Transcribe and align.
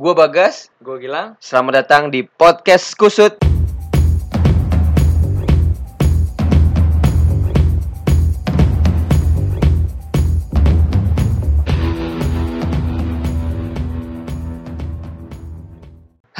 Gua 0.00 0.16
Bagas. 0.16 0.72
Gue 0.80 0.96
Gilang. 0.96 1.36
Selamat 1.44 1.84
datang 1.84 2.08
di 2.08 2.24
podcast 2.24 2.96
Kusut. 2.96 3.49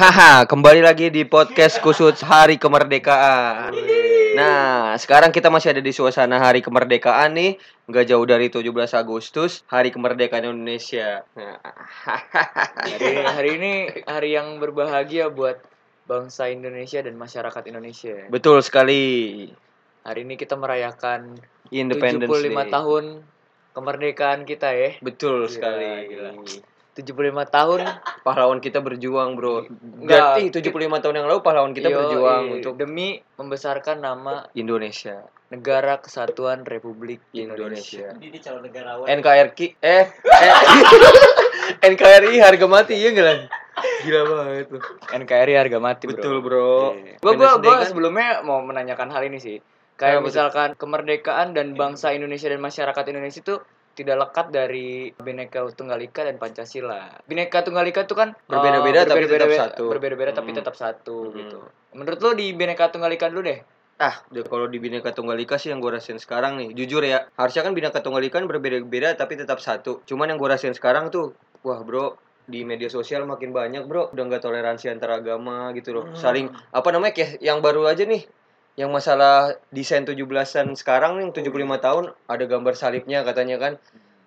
Haha, 0.01 0.49
kembali 0.49 0.81
lagi 0.81 1.13
di 1.13 1.21
podcast 1.29 1.77
Kusut 1.77 2.17
Hari 2.25 2.57
Kemerdekaan. 2.57 3.69
Nah, 4.33 4.97
sekarang 4.97 5.29
kita 5.29 5.53
masih 5.53 5.77
ada 5.77 5.81
di 5.85 5.93
suasana 5.93 6.41
Hari 6.41 6.65
Kemerdekaan 6.65 7.37
nih, 7.37 7.61
nggak 7.85 8.09
jauh 8.09 8.25
dari 8.25 8.49
17 8.49 8.97
Agustus, 8.97 9.61
Hari 9.69 9.93
Kemerdekaan 9.93 10.49
Indonesia. 10.49 11.21
Nah, 11.37 11.61
Hari, 12.81 13.13
hari 13.29 13.49
ini 13.61 13.73
hari 14.09 14.33
yang 14.33 14.57
berbahagia 14.57 15.29
buat 15.29 15.61
bangsa 16.09 16.49
Indonesia 16.49 17.05
dan 17.05 17.13
masyarakat 17.13 17.61
Indonesia. 17.69 18.25
Betul 18.33 18.65
sekali. 18.65 19.45
Hari 20.01 20.25
ini 20.25 20.33
kita 20.33 20.57
merayakan 20.57 21.37
Independence 21.69 22.41
75 22.41 22.49
Day. 22.49 22.73
tahun 22.73 23.03
kemerdekaan 23.77 24.49
kita 24.49 24.73
ya. 24.73 24.97
Betul 24.97 25.45
Gila, 25.45 25.53
sekali. 25.53 25.89
gila. 26.09 26.31
75 26.91 27.31
tahun 27.47 27.87
Pahlawan 28.27 28.59
kita 28.59 28.83
berjuang, 28.83 29.39
Bro. 29.39 29.71
Enggak. 30.03 30.37
Berarti 30.43 30.43
75 30.51 31.01
tahun 31.01 31.15
yang 31.23 31.27
lalu 31.31 31.39
pahlawan 31.39 31.71
kita 31.71 31.87
Yoi, 31.87 31.97
berjuang 31.97 32.43
untuk 32.59 32.73
demi 32.75 33.23
membesarkan 33.39 34.03
nama 34.03 34.45
Indonesia. 34.53 35.23
Negara 35.51 35.99
Kesatuan 35.99 36.63
Republik 36.63 37.23
Indonesia. 37.31 38.11
Indonesia. 38.11 38.27
Ini 38.27 38.37
calon 38.39 38.61
negarawan. 38.67 39.05
NKRI 39.07 39.67
eh, 39.83 40.05
eh 40.07 40.55
NKRI 41.91 42.35
harga 42.39 42.65
mati 42.67 42.99
ya 42.99 43.09
enggak 43.11 43.25
Lan? 43.25 43.39
Gila 44.03 44.21
banget 44.27 44.67
lu. 44.71 44.79
NKRI 45.15 45.53
harga 45.55 45.77
mati, 45.79 46.03
Bro. 46.07 46.15
Betul, 46.15 46.35
Bro. 46.43 46.75
Gue 47.19 47.33
gua, 47.39 47.59
gua 47.59 47.75
kan- 47.81 47.87
sebelumnya 47.87 48.43
mau 48.43 48.59
menanyakan 48.63 49.11
hal 49.11 49.23
ini 49.27 49.39
sih. 49.39 49.57
Kayak 49.99 50.23
tuh? 50.23 50.25
misalkan 50.27 50.69
kemerdekaan 50.75 51.53
dan 51.53 51.77
bangsa 51.77 52.09
Indonesia 52.11 52.49
dan 52.49 52.57
masyarakat 52.57 53.03
Indonesia 53.13 53.39
itu 53.43 53.55
tidak 53.91 54.15
lekat 54.19 54.47
dari 54.49 55.11
Bhinneka 55.13 55.67
Tunggal 55.71 55.99
Ika 56.01 56.23
dan 56.23 56.35
Pancasila. 56.35 57.11
Bhinneka 57.23 57.61
Tunggal 57.61 57.85
Ika 57.85 58.03
itu 58.03 58.13
kan 58.13 58.31
Berbeda-beda 58.45 58.99
uh, 58.99 59.05
tapi 59.05 59.19
tetap 59.21 59.27
berbeda-beda- 59.27 59.61
satu. 59.67 59.83
Berbeda-beda 59.87 60.31
tapi 60.33 60.49
Hmm. 60.49 60.59
tetap 60.59 60.75
satu 60.75 61.17
Hmm. 61.25 61.35
gitu. 61.35 61.59
Menurut 61.93 62.19
lo 62.19 62.31
di 62.31 62.47
Bhinneka 62.51 62.87
Tunggal 62.87 63.11
Ika 63.11 63.27
dulu 63.27 63.43
deh. 63.43 63.59
Ah, 63.97 64.17
udah 64.27 64.43
kalau 64.43 64.65
di 64.65 64.77
Bhinneka 64.77 65.11
Tunggal 65.11 65.37
Ika 65.37 65.55
sih 65.55 65.69
yang 65.69 65.77
gue 65.77 65.91
rasain 65.91 66.17
sekarang 66.17 66.57
nih, 66.57 66.73
jujur 66.73 67.03
ya. 67.03 67.29
Harusnya 67.35 67.61
kan 67.61 67.71
Bhinneka 67.71 67.99
Tunggal 67.99 68.23
Ika 68.23 68.39
kan 68.39 68.47
berbeda-beda 68.47 69.13
tapi 69.13 69.35
tetap 69.35 69.59
satu. 69.59 70.01
Cuman 70.03 70.25
yang 70.25 70.37
gue 70.37 70.49
rasain 70.49 70.73
sekarang 70.73 71.09
tuh, 71.09 71.37
wah 71.61 71.77
bro, 71.79 72.17
di 72.41 72.65
media 72.65 72.89
sosial 72.89 73.23
makin 73.23 73.53
banyak 73.53 73.85
bro, 73.85 74.09
udah 74.09 74.23
nggak 74.25 74.41
toleransi 74.41 74.89
antar 74.89 75.15
agama 75.15 75.69
gitu 75.71 75.93
loh. 75.93 76.05
Saling 76.13 76.49
apa 76.49 76.89
namanya 76.89 77.13
kayak 77.13 77.37
yang 77.39 77.61
baru 77.61 77.85
aja 77.85 78.01
nih, 78.01 78.25
yang 78.79 78.89
masalah 78.91 79.59
desain 79.69 80.07
17-an 80.07 80.75
sekarang 80.79 81.19
nih 81.19 81.35
75 81.35 81.51
tahun 81.83 82.03
ada 82.27 82.43
gambar 82.47 82.73
salibnya 82.75 83.21
katanya 83.27 83.57
kan. 83.59 83.73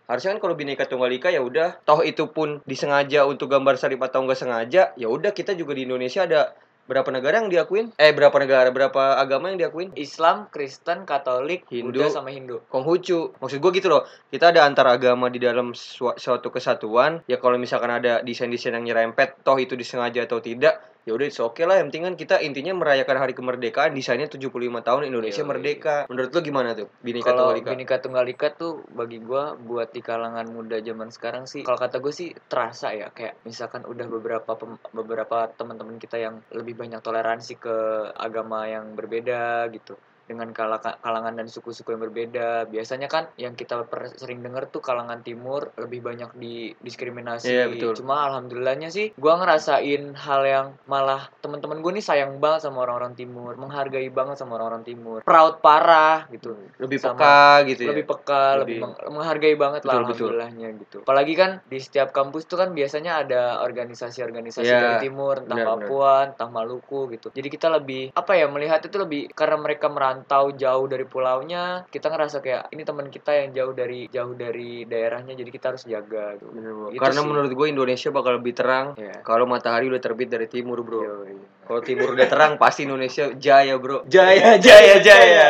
Harusnya 0.04 0.36
kan 0.36 0.40
kalau 0.44 0.54
Bhinneka 0.54 0.84
Tunggal 0.84 1.16
Ika 1.16 1.32
ya 1.32 1.40
udah, 1.40 1.80
toh 1.88 2.04
itu 2.04 2.28
pun 2.28 2.60
disengaja 2.68 3.24
untuk 3.24 3.48
gambar 3.48 3.80
salib 3.80 4.04
atau 4.04 4.20
nggak 4.20 4.36
sengaja, 4.36 4.92
ya 5.00 5.08
udah 5.08 5.32
kita 5.32 5.56
juga 5.56 5.72
di 5.72 5.88
Indonesia 5.88 6.28
ada 6.28 6.52
berapa 6.84 7.08
negara 7.08 7.40
yang 7.40 7.48
diakuin? 7.48 7.96
Eh 7.96 8.12
berapa 8.12 8.36
negara, 8.36 8.68
berapa 8.68 9.16
agama 9.16 9.48
yang 9.48 9.56
diakuin? 9.56 9.96
Islam, 9.96 10.52
Kristen, 10.52 11.08
Katolik, 11.08 11.64
Hindu. 11.72 12.04
Buddha 12.04 12.12
sama 12.12 12.28
Hindu. 12.28 12.60
Konghucu. 12.68 13.32
Maksud 13.40 13.58
gue 13.64 13.72
gitu 13.80 13.88
loh. 13.88 14.04
Kita 14.28 14.52
ada 14.52 14.68
antar 14.68 14.92
agama 14.92 15.32
di 15.32 15.40
dalam 15.40 15.72
sua- 15.72 16.20
suatu 16.20 16.52
kesatuan. 16.52 17.24
Ya 17.24 17.40
kalau 17.40 17.56
misalkan 17.56 17.88
ada 17.88 18.20
desain-desain 18.20 18.76
yang 18.76 18.84
nyerempet, 18.84 19.40
toh 19.40 19.56
itu 19.56 19.72
disengaja 19.72 20.28
atau 20.28 20.44
tidak, 20.44 20.84
ya 21.04 21.12
udah 21.16 21.26
it's 21.28 21.40
okay 21.40 21.64
lah. 21.68 21.80
Yang 21.80 21.86
penting 21.92 22.04
kan 22.04 22.14
kita 22.16 22.36
intinya 22.40 22.72
merayakan 22.76 23.16
hari 23.20 23.32
kemerdekaan. 23.36 23.92
Desainnya 23.92 24.28
75 24.28 24.50
tahun 24.80 25.02
Indonesia 25.08 25.44
Yoi. 25.44 25.50
merdeka. 25.52 25.96
Menurut 26.08 26.30
lo 26.32 26.40
gimana 26.40 26.72
tuh? 26.72 26.88
Bhinneka 27.04 27.32
Kalau 27.32 27.52
Tunggal 27.52 27.60
Ika? 27.60 27.68
Bhinneka 27.72 27.96
Tunggal 28.00 28.26
Ika 28.32 28.48
tuh 28.56 28.72
bagi 28.92 29.18
gua 29.20 29.54
buat 29.54 29.92
di 29.92 30.00
kalangan 30.00 30.48
muda 30.48 30.80
zaman 30.80 31.08
sekarang 31.12 31.44
sih 31.44 31.62
kalau 31.62 31.78
kata 31.78 32.00
gue 32.00 32.12
sih 32.12 32.28
terasa 32.48 32.90
ya 32.92 33.12
kayak 33.12 33.44
misalkan 33.46 33.86
udah 33.86 34.06
beberapa 34.08 34.56
pem- 34.58 34.80
beberapa 34.90 35.46
teman-teman 35.52 36.00
kita 36.00 36.18
yang 36.18 36.40
lebih 36.50 36.74
banyak 36.74 37.00
toleransi 37.00 37.60
ke 37.60 37.76
agama 38.16 38.66
yang 38.66 38.96
berbeda 38.96 39.68
gitu 39.70 39.94
dengan 40.24 40.50
kala- 40.50 40.80
kalangan 40.98 41.34
dan 41.34 41.46
suku-suku 41.46 41.90
yang 41.90 42.02
berbeda 42.02 42.48
biasanya 42.66 43.06
kan 43.06 43.28
yang 43.36 43.52
kita 43.52 43.84
sering 44.14 44.40
dengar 44.40 44.66
tuh 44.66 44.80
kalangan 44.80 45.20
timur 45.20 45.70
lebih 45.76 46.00
banyak 46.00 46.32
didiskriminasi 46.34 47.46
Iya, 47.46 47.64
betul. 47.68 47.92
cuma 47.96 48.24
alhamdulillahnya 48.24 48.88
sih 48.88 49.12
gua 49.14 49.36
ngerasain 49.36 50.02
hal 50.14 50.42
yang 50.42 50.66
malah 50.84 51.28
teman-teman 51.38 51.78
gue 51.78 51.92
nih 51.92 52.04
sayang 52.04 52.38
banget 52.38 52.64
sama 52.64 52.82
orang-orang 52.82 53.14
timur 53.14 53.52
menghargai 53.54 54.08
banget 54.08 54.36
sama 54.36 54.56
orang-orang 54.56 54.82
timur 54.82 55.20
proud 55.20 55.60
parah 55.60 56.24
gitu 56.28 56.56
Lebih 56.76 56.98
sama- 56.98 57.16
peka 57.16 57.40
gitu 57.66 57.80
ya? 57.82 57.88
lebih 57.92 58.04
peka, 58.06 58.44
lebih, 58.56 58.78
Lebih- 58.78 58.80
meng- 58.82 59.12
menghargai 59.14 59.54
banget 59.54 59.82
lah 59.82 59.92
Betul, 59.94 60.04
betul. 60.04 60.12
alhamdulillahnya 60.34 60.68
gitu. 60.80 60.98
Apalagi 61.02 61.34
kan 61.34 61.50
di 61.64 61.78
setiap 61.78 62.08
kampus 62.10 62.44
tuh 62.44 62.56
kan 62.56 62.72
biasanya 62.72 63.20
ada 63.20 63.42
organisasi-organisasi 63.62 64.66
Iya, 64.66 64.80
dari 64.80 64.96
timur, 65.02 65.40
entah 65.40 65.54
benar, 65.54 65.68
Papua, 65.78 66.14
entah 66.26 66.48
Maluku 66.48 67.00
gitu. 67.10 67.28
Jadi 67.30 67.48
kita 67.48 67.68
lebih 67.68 68.10
apa 68.12 68.32
ya 68.34 68.46
melihat 68.48 68.80
itu 68.80 68.96
lebih 68.96 69.30
karena 69.30 69.56
mereka 69.56 69.86
merantau 70.14 70.54
jauh 70.54 70.86
dari 70.86 71.02
pulaunya, 71.02 71.82
kita 71.90 72.06
ngerasa 72.06 72.38
kayak 72.38 72.70
ini 72.70 72.86
teman 72.86 73.10
kita 73.10 73.34
yang 73.34 73.50
jauh 73.50 73.74
dari 73.74 74.06
jauh 74.06 74.30
dari 74.32 74.86
daerahnya 74.86 75.34
jadi 75.34 75.50
kita 75.50 75.74
harus 75.74 75.82
jaga 75.84 76.38
gitu. 76.38 76.54
Bener, 76.54 76.70
bro. 76.70 76.88
Gitu 76.94 77.02
Karena 77.02 77.20
sih. 77.20 77.26
menurut 77.26 77.50
gue 77.50 77.66
Indonesia 77.66 78.08
bakal 78.08 78.38
lebih 78.38 78.54
terang 78.54 78.86
Iya. 78.94 79.26
kalau 79.26 79.44
matahari 79.44 79.90
udah 79.90 79.98
terbit 79.98 80.30
dari 80.30 80.46
timur, 80.46 80.86
bro. 80.86 81.02
Yoi. 81.02 81.34
Kalau 81.66 81.80
timur 81.82 82.14
udah 82.14 82.28
terang 82.30 82.52
pasti 82.54 82.86
Indonesia 82.86 83.34
jaya, 83.34 83.74
bro. 83.74 84.06
Jaya, 84.06 84.54
jaya, 84.64 85.02
jaya. 85.02 85.48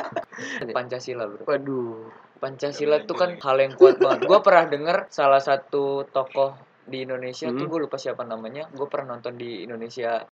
Pancasila, 0.72 1.28
Bro. 1.28 1.44
Waduh. 1.44 2.08
Pancasila 2.38 3.04
tuh 3.04 3.14
kan 3.14 3.38
hal 3.38 3.56
yang 3.60 3.72
kuat 3.76 4.00
banget. 4.00 4.26
Gue 4.26 4.38
pernah 4.42 4.66
denger 4.66 4.96
salah 5.08 5.38
satu 5.38 6.08
tokoh 6.08 6.56
di 6.82 7.06
Indonesia 7.06 7.46
tuh 7.46 7.54
Hmm. 7.54 7.70
gue 7.70 7.80
lupa 7.86 7.94
siapa 7.94 8.24
namanya. 8.24 8.66
Gue 8.72 8.90
pernah 8.90 9.14
nonton 9.14 9.38
di 9.38 9.62
Indonesia 9.62 10.26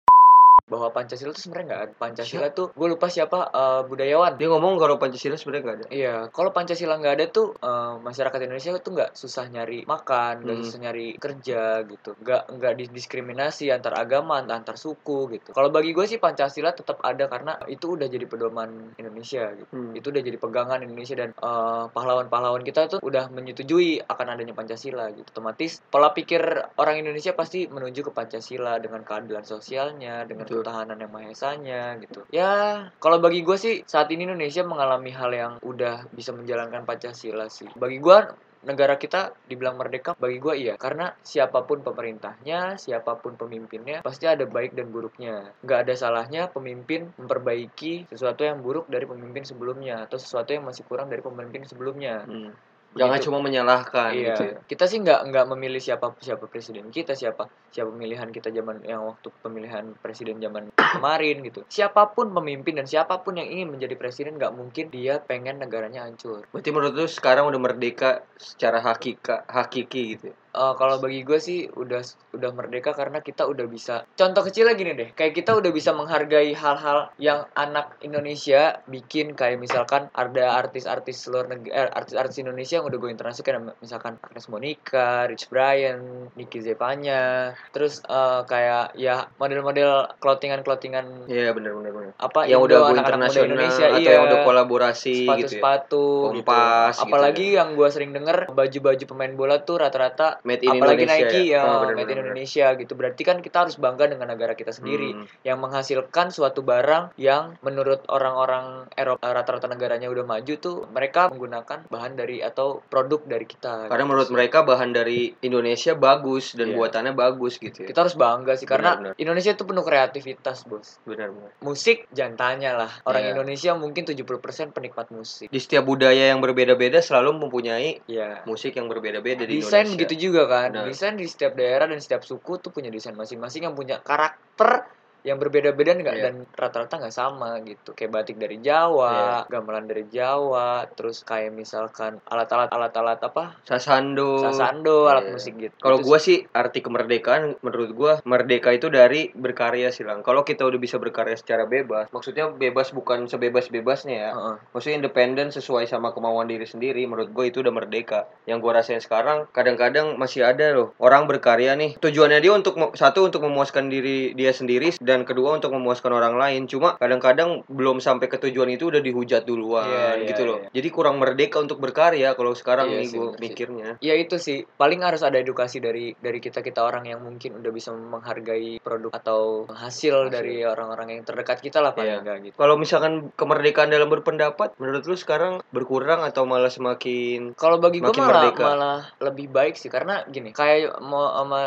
bahwa 0.70 0.94
Pancasila 0.94 1.34
tuh 1.34 1.42
sebenarnya 1.42 1.66
nggak 1.66 1.82
ada. 1.82 1.92
Pancasila 1.98 2.46
tuh 2.54 2.70
gue 2.70 2.86
lupa 2.86 3.10
siapa 3.10 3.50
eh, 3.50 3.82
budayawan. 3.90 4.38
Dia 4.38 4.48
ngomong 4.48 4.78
kalau 4.78 4.96
Pancasila 4.96 5.34
sebenarnya 5.34 5.62
nggak 5.66 5.76
ada. 5.82 5.86
Iya, 5.90 6.14
kalau 6.30 6.54
Pancasila 6.54 6.94
nggak 6.96 7.14
ada 7.18 7.26
tuh 7.28 7.48
eh, 7.58 7.94
masyarakat 7.98 8.38
Indonesia 8.46 8.70
tuh 8.78 8.92
nggak 8.94 9.10
susah 9.18 9.44
nyari 9.50 9.82
makan, 9.84 10.46
nggak 10.46 10.56
Hmm. 10.56 10.64
susah 10.64 10.78
nyari 10.80 11.08
kerja 11.18 11.82
gitu, 11.84 12.10
nggak 12.14 12.42
nggak 12.54 12.74
didiskriminasi 12.78 13.74
antar 13.74 13.98
agama, 13.98 14.38
antar, 14.44 14.78
suku 14.78 15.26
gitu. 15.34 15.50
Kalau 15.50 15.74
bagi 15.74 15.90
gue 15.90 16.06
sih 16.06 16.22
Pancasila 16.22 16.70
tetap 16.70 17.02
ada 17.02 17.26
karena 17.26 17.58
itu 17.66 17.98
udah 17.98 18.06
jadi 18.06 18.24
pedoman 18.30 18.94
Indonesia 18.94 19.50
gitu 19.58 19.66
Hmm. 19.70 19.92
itu 19.96 20.06
udah 20.10 20.22
jadi 20.22 20.38
pegangan 20.38 20.80
Indonesia 20.86 21.16
dan 21.18 21.30
eh, 21.34 21.84
pahlawan-pahlawan 21.90 22.62
kita 22.62 22.86
tuh 22.86 23.00
udah 23.02 23.26
menyetujui 23.32 24.04
akan 24.06 24.26
adanya 24.36 24.54
Pancasila 24.54 25.10
gitu. 25.10 25.26
Otomatis 25.32 25.80
pola 25.88 26.12
pikir 26.12 26.42
orang 26.76 27.00
Indonesia 27.00 27.32
pasti 27.32 27.66
menuju 27.66 28.06
ke 28.06 28.12
Pancasila 28.12 28.76
dengan 28.78 29.02
keadilan 29.02 29.42
sosialnya, 29.42 30.22
dengan 30.28 30.44
Betul. 30.46 30.59
Ketahanan 30.60 31.00
yang 31.00 31.12
mahesanya 31.12 31.96
gitu. 32.04 32.22
Ya, 32.30 32.86
kalau 33.00 33.18
bagi 33.18 33.40
gue 33.40 33.56
sih 33.56 33.82
saat 33.88 34.12
ini 34.12 34.28
Indonesia 34.28 34.62
mengalami 34.62 35.10
hal 35.10 35.30
yang 35.32 35.52
udah 35.64 36.06
bisa 36.12 36.36
menjalankan 36.36 36.84
Pancasila 36.84 37.48
sih. 37.48 37.68
Bagi 37.74 37.98
gue 37.98 38.18
negara 38.60 39.00
kita 39.00 39.32
dibilang 39.48 39.80
merdeka 39.80 40.12
bagi 40.20 40.36
gue 40.36 40.54
iya 40.68 40.74
karena 40.76 41.16
siapa 41.24 41.64
pun 41.64 41.80
pemerintahnya 41.80 42.76
siapa 42.76 43.16
pun 43.16 43.40
pemimpinnya 43.40 44.04
pasti 44.04 44.28
ada 44.28 44.44
baik 44.44 44.76
dan 44.76 44.92
buruknya 44.92 45.56
nggak 45.64 45.88
ada 45.88 45.94
salahnya 45.96 46.52
pemimpin 46.52 47.08
memperbaiki 47.16 48.12
sesuatu 48.12 48.44
yang 48.44 48.60
buruk 48.60 48.84
dari 48.92 49.08
pemimpin 49.08 49.48
sebelumnya 49.48 50.04
atau 50.04 50.20
sesuatu 50.20 50.52
yang 50.52 50.68
masih 50.68 50.84
kurang 50.84 51.08
dari 51.08 51.24
pemimpin 51.24 51.64
sebelumnya 51.64 52.22
Hmm. 52.30 52.52
Jangan 52.90 53.22
Begitu. 53.22 53.26
cuma 53.30 53.38
menyalahkan 53.38 54.10
iya 54.10 54.34
gitu. 54.34 54.42
ya. 54.50 54.58
kita 54.66 54.84
sih 54.90 54.98
nggak 54.98 55.30
nggak 55.30 55.46
memilih 55.54 55.78
siapa 55.78 56.10
siapa 56.18 56.50
presiden 56.50 56.90
kita 56.90 57.14
siapa 57.14 57.46
siapa 57.70 57.86
pemilihan 57.86 58.26
kita 58.34 58.50
zaman 58.50 58.82
yang 58.82 59.06
waktu 59.06 59.30
pemilihan 59.46 59.94
presiden 60.02 60.42
zaman 60.42 60.74
kemarin 60.74 61.38
gitu 61.46 61.62
siapa 61.70 62.10
pun 62.10 62.34
pemimpin 62.34 62.82
dan 62.82 62.90
siapa 62.90 63.22
pun 63.22 63.38
yang 63.38 63.46
ingin 63.46 63.70
menjadi 63.70 63.94
presiden 63.94 64.42
nggak 64.42 64.50
mungkin 64.58 64.90
dia 64.90 65.22
pengen 65.22 65.62
negaranya 65.62 66.02
hancur 66.02 66.42
Berarti 66.50 66.70
menurut 66.74 66.94
lu 66.98 67.06
sekarang 67.06 67.46
udah 67.46 67.60
merdeka 67.62 68.26
secara 68.34 68.82
hakika, 68.82 69.46
hakiki 69.46 70.18
gitu. 70.18 70.34
Ya? 70.50 70.60
Eh, 70.60 70.74
kalau 70.74 70.98
bagi 70.98 71.22
gue 71.22 71.38
sih 71.38 71.70
udah 71.70 72.02
udah 72.34 72.50
merdeka 72.50 72.90
karena 72.90 73.22
kita 73.22 73.46
udah 73.46 73.70
bisa 73.70 74.02
contoh 74.18 74.42
kecilnya 74.42 74.74
gini 74.74 74.98
deh 74.98 75.08
kayak 75.14 75.38
kita 75.38 75.54
udah 75.54 75.70
bisa 75.70 75.94
menghargai 75.94 76.50
hal-hal 76.58 77.14
yang 77.22 77.46
anak 77.54 77.94
Indonesia 78.02 78.82
bikin 78.90 79.38
kayak 79.38 79.62
misalkan 79.62 80.10
ada 80.10 80.58
artis-artis 80.58 81.30
luar 81.30 81.46
negara 81.46 81.94
artis-artis 81.94 82.42
Indonesia 82.42 82.82
yang 82.82 82.86
udah 82.90 82.98
go 82.98 83.06
internasional 83.06 83.46
kayak 83.46 83.78
misalkan 83.78 84.18
Agnes 84.26 84.50
Monica, 84.50 85.30
Rich 85.30 85.46
Brian, 85.54 86.30
Nicky 86.34 86.58
Zepanya 86.66 87.54
terus 87.70 88.02
eh, 88.10 88.42
kayak 88.50 88.98
ya 88.98 89.30
model-model 89.38 90.18
clothingan-clothingan 90.18 91.30
Iya 91.30 91.54
benar 91.54 91.78
benar 91.78 91.90
benar. 91.94 92.12
apa 92.18 92.50
Yang 92.50 92.58
Indo, 92.58 92.66
udah 92.66 92.80
muda 92.90 93.00
internasional 93.06 93.46
Indonesia 93.46 93.86
atau 93.86 94.00
iya 94.02 94.10
yang 94.18 94.24
udah 94.26 94.40
kolaborasi 94.42 95.14
gitu 95.14 95.22
ya. 95.22 95.26
sepatu-sepatu 95.30 96.06
gitu. 96.34 96.42
Kompas 96.42 96.94
gitu 96.98 97.04
Apalagi 97.06 97.46
yang 97.54 97.68
gue 97.78 97.88
sering 97.94 98.10
denger 98.10 98.50
baju-baju 98.50 99.04
pemain 99.06 99.34
bola 99.38 99.62
tuh 99.62 99.78
rata-rata 99.78 100.39
Made 100.42 100.62
in 100.62 100.70
apalagi 100.72 101.04
Indonesia 101.04 101.26
Nike 101.26 101.42
ya. 101.42 101.52
ya, 101.52 101.62
Oh, 101.62 101.78
bener, 101.82 101.94
Made 101.94 102.02
in 102.02 102.08
bener, 102.10 102.24
Indonesia 102.26 102.66
gitu. 102.74 102.92
Berarti 102.94 103.22
kan 103.22 103.36
kita 103.38 103.56
harus 103.60 103.76
bangga 103.76 104.04
dengan 104.06 104.26
negara 104.26 104.52
kita 104.52 104.70
sendiri 104.70 105.12
Hmm. 105.12 105.26
yang 105.42 105.58
menghasilkan 105.58 106.28
suatu 106.28 106.60
barang 106.60 107.12
yang 107.16 107.56
menurut 107.60 108.04
orang-orang 108.06 108.88
Eropa 108.92 109.20
rata-rata 109.26 109.66
negaranya 109.66 110.06
udah 110.06 110.24
maju 110.24 110.54
tuh 110.56 110.86
mereka 110.88 111.28
menggunakan 111.28 111.84
bahan 111.86 112.12
dari 112.14 112.40
atau 112.40 112.80
produk 112.82 113.20
dari 113.22 113.44
kita. 113.44 113.86
Karena 113.86 113.98
gitu 113.98 114.10
menurut 114.10 114.30
mereka 114.30 114.62
bahan 114.62 114.90
dari 114.90 115.34
Indonesia 115.40 115.92
bagus 115.92 116.52
dan 116.52 116.70
Iya. 116.70 116.76
buatannya 116.76 117.12
bagus 117.12 117.56
gitu 117.56 117.82
ya. 117.82 117.86
kita 117.86 117.98
harus 118.00 118.14
bangga 118.14 118.54
sih 118.54 118.64
karena 118.64 118.90
Benar, 118.92 119.12
benar. 119.12 119.14
Indonesia 119.18 119.50
itu 119.50 119.64
penuh 119.64 119.82
kreativitas, 119.82 120.64
Bos. 120.64 120.96
Benar-benar. 121.02 121.50
Musik 121.60 122.06
jangan 122.10 122.34
tanya 122.36 122.70
lah. 122.76 122.92
Orang 123.02 123.22
Iya. 123.22 123.30
Indonesia 123.32 123.70
mungkin 123.74 124.02
70% 124.04 124.70
penikmat 124.70 125.10
musik. 125.10 125.46
Di 125.46 125.58
setiap 125.58 125.84
budaya 125.84 126.30
yang 126.30 126.38
berbeda-beda 126.38 126.98
selalu 126.98 127.36
mempunyai 127.40 128.00
Iya. 128.06 128.44
musik 128.44 128.72
yang 128.72 128.86
berbeda-beda 128.86 129.42
di 129.42 129.58
Desain 129.58 129.82
Indonesia. 129.82 129.94
begitu 129.98 130.14
juga 130.22 130.29
kan. 130.46 130.68
Benar. 130.70 130.86
Desain 130.86 131.14
di 131.18 131.26
setiap 131.26 131.58
daerah 131.58 131.90
dan 131.90 131.98
setiap 131.98 132.22
suku 132.22 132.62
tuh 132.62 132.70
punya 132.70 132.92
desain 132.92 133.16
masing-masing 133.16 133.66
yang 133.66 133.74
punya 133.74 133.98
karakter 133.98 134.99
yang 135.22 135.36
berbeda-beda 135.36 135.92
nggak 135.92 136.16
Iya. 136.16 136.24
dan 136.30 136.34
rata-rata 136.56 137.00
nggak 137.00 137.14
sama 137.14 137.60
gitu. 137.64 137.92
Kayak 137.92 138.12
batik 138.22 138.36
dari 138.40 138.56
Jawa, 138.60 139.44
Iya. 139.46 139.52
gamelan 139.52 139.86
dari 139.86 140.04
Jawa, 140.08 140.88
terus 140.92 141.22
kayak 141.22 141.52
misalkan 141.52 142.18
alat-alat 142.26 142.72
alat-alat 142.72 143.20
apa? 143.20 143.56
Sasando. 143.64 144.40
Sasando, 144.40 145.06
alat 145.08 145.28
Iya. 145.28 145.32
musik 145.34 145.54
gitu. 145.60 145.74
Kalau 145.76 145.98
gua 146.00 146.18
sih 146.18 146.44
arti 146.52 146.80
kemerdekaan 146.80 147.60
menurut 147.60 147.90
gua 147.92 148.12
merdeka 148.24 148.72
itu 148.72 148.88
dari 148.88 149.32
berkarya 149.32 149.92
sih 149.92 150.04
lang. 150.04 150.24
Kalau 150.24 150.42
kita 150.42 150.64
udah 150.64 150.80
bisa 150.80 150.96
berkarya 150.96 151.36
secara 151.36 151.64
bebas, 151.68 152.08
maksudnya 152.10 152.48
bebas 152.50 152.92
bukan 152.92 153.28
sebebas-bebasnya 153.28 154.16
ya. 154.16 154.30
Heeh. 154.32 154.56
Maksudnya 154.72 154.96
independen 155.04 155.48
sesuai 155.50 155.84
sama 155.84 156.12
kemauan 156.12 156.48
diri 156.48 156.64
sendiri. 156.64 157.04
Menurut 157.04 157.32
gue 157.32 157.44
itu 157.48 157.60
udah 157.60 157.72
merdeka. 157.72 158.26
Yang 158.48 158.58
gue 158.64 158.72
rasain 158.72 159.02
sekarang 159.02 159.46
kadang-kadang 159.50 160.16
masih 160.16 160.44
ada 160.46 160.72
loh 160.72 160.92
orang 160.98 161.26
berkarya 161.26 161.76
nih. 161.76 161.96
Tujuannya 162.00 162.40
dia 162.40 162.52
untuk 162.54 162.76
satu 162.96 163.26
untuk 163.26 163.44
memuaskan 163.44 163.90
diri 163.90 164.32
dia 164.34 164.52
sendiri 164.54 164.92
dan 165.10 165.26
kedua 165.26 165.58
untuk 165.58 165.74
memuaskan 165.74 166.14
orang 166.14 166.38
lain. 166.38 166.70
Cuma 166.70 166.94
kadang-kadang 166.94 167.66
belum 167.66 167.98
sampai 167.98 168.30
ke 168.30 168.38
tujuan 168.38 168.70
itu 168.70 168.94
udah 168.94 169.02
dihujat 169.02 169.42
duluan 169.42 169.90
Iya, 169.90 170.06
iya, 170.22 170.28
gitu 170.30 170.42
loh. 170.46 170.58
iya. 170.62 170.70
Jadi 170.70 170.88
kurang 170.88 171.18
merdeka 171.18 171.58
untuk 171.58 171.82
berkarya 171.82 172.38
kalau 172.38 172.54
sekarang 172.54 172.94
Iya 172.94 172.98
nih 173.02 173.08
gue 173.10 173.28
mikirnya. 173.42 173.88
Ya 173.98 174.14
itu 174.14 174.38
sih, 174.38 174.62
paling 174.78 175.02
harus 175.02 175.26
ada 175.26 175.34
edukasi 175.36 175.82
dari 175.82 176.14
dari 176.14 176.38
kita 176.38 176.62
kita 176.62 176.86
orang 176.86 177.04
yang 177.04 177.18
mungkin 177.18 177.58
udah 177.58 177.72
bisa 177.74 177.90
menghargai 177.90 178.78
produk 178.78 179.10
atau 179.10 179.66
hasil, 179.66 180.30
Hasil. 180.30 180.30
dari 180.30 180.62
orang-orang 180.62 181.18
yang 181.18 181.22
terdekat 181.26 181.58
kita 181.58 181.82
lah 181.82 181.90
paling 181.90 182.22
enggak 182.22 182.38
gitu. 182.46 182.54
Kalau 182.54 182.76
misalkan 182.76 183.34
kemerdekaan 183.34 183.90
dalam 183.90 184.06
berpendapat, 184.06 184.76
menurut 184.78 185.02
lu 185.02 185.16
sekarang 185.16 185.58
berkurang 185.72 186.22
atau 186.22 186.44
malah 186.44 186.70
semakin 186.70 187.56
Kalau 187.56 187.80
bagi 187.80 187.98
gue 187.98 188.12
malah 188.12 188.46
merdeka. 188.46 188.62
malah 188.62 189.00
lebih 189.18 189.48
baik 189.48 189.74
sih 189.74 189.88
karena 189.88 190.22
gini 190.28 190.52
kayak 190.52 191.00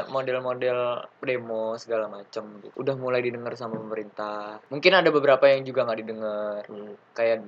model-model 0.08 0.80
demo 1.24 1.76
segala 1.76 2.06
macam 2.08 2.60
gitu. 2.62 2.76
udah 2.78 2.96
mulai 2.96 3.24
didengar 3.34 3.58
sama 3.58 3.82
pemerintah. 3.82 4.62
Mungkin 4.70 4.94
ada 4.94 5.10
beberapa 5.10 5.50
yang 5.50 5.66
juga 5.66 5.90
nggak 5.90 6.00
didengar 6.06 6.62
hmm, 6.70 7.18
kayak 7.18 7.42